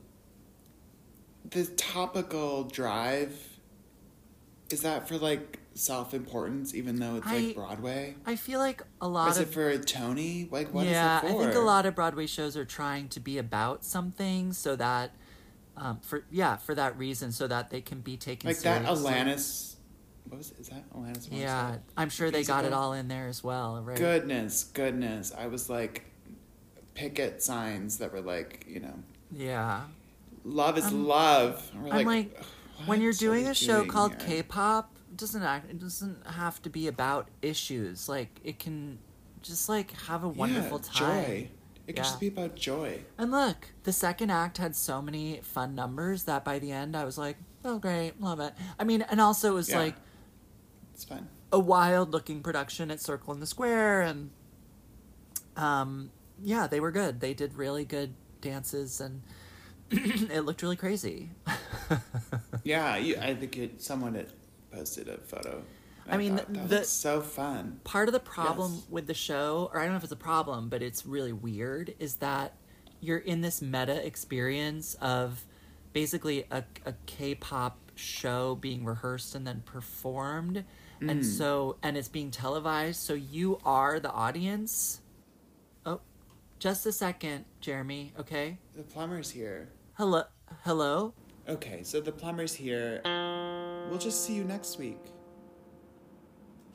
[1.49, 3.37] The topical drive.
[4.69, 8.15] Is that for like self importance, even though it's I- like Broadway?
[8.25, 10.47] i feel like a Or lot is of it for Tony?
[10.51, 11.27] Like what is yeah it for?
[11.27, 15.11] i think a lot of broadway shows are trying to be about something so that
[15.77, 19.11] um, for yeah for that reason so that they can be taken like that seriously.
[19.11, 19.75] Alanis.
[20.27, 20.59] What was it?
[20.59, 21.27] Is that Alanis?
[21.31, 25.31] Yeah i'm sure they got it all in there as well right Goodness, goodness.
[25.37, 26.05] I was like
[26.93, 28.95] picket signs that were like, you know,
[29.31, 29.83] yeah
[30.43, 31.71] love is Um, love.
[31.73, 32.29] We're I'm like, when
[32.85, 36.87] "What you're doing a show called here?" K-pop, doesn't act, it doesn't have to be
[36.87, 38.09] about issues.
[38.09, 38.97] Like it can
[39.41, 41.23] just like have a wonderful yeah, time.
[41.25, 41.49] Joy.
[41.87, 41.95] It Yeah.
[41.95, 43.01] can just be about joy.
[43.17, 47.03] And look, the second act had so many fun numbers that by the end I
[47.05, 48.53] was like, oh great, love it.
[48.79, 49.79] I mean, and also it was Yeah.
[49.79, 49.95] like
[50.93, 51.29] It's fun.
[51.51, 54.29] a wild looking production at Circle in the Square and
[55.57, 56.11] um
[56.41, 57.19] yeah, they were good.
[57.19, 59.21] They did really good dances and
[59.91, 61.31] it looked really crazy.
[62.63, 64.27] Yeah, you, I think it, someone had
[64.71, 65.63] posted a photo.
[66.07, 67.81] I mean, thought, that the- so fun.
[67.83, 68.85] part of the problem Yes.
[68.89, 71.93] with the show, or I don't know if it's a problem, but it's really weird,
[71.99, 72.53] is that
[72.99, 75.45] you're in this meta experience of
[75.93, 80.65] basically a, a K-pop show being rehearsed and then performed,
[81.01, 81.11] Mm.
[81.11, 84.99] and so and it's being televised, so you are the audience.
[85.85, 86.01] Oh,
[86.59, 88.11] just a second, Jeremy.
[88.19, 89.69] Okay, The plumber's here.
[89.93, 90.23] hello,
[90.63, 91.13] hello.
[91.47, 93.01] Okay, so the plumber's here.
[93.89, 94.99] We'll just see you next week.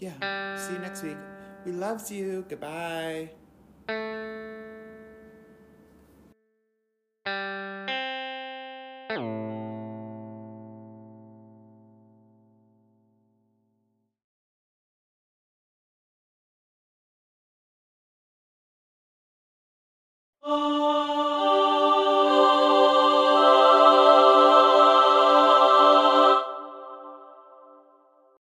[0.00, 1.16] Yeah, see you next week.
[1.64, 2.44] We loves you.
[2.48, 3.30] Goodbye.
[20.46, 20.83] Oh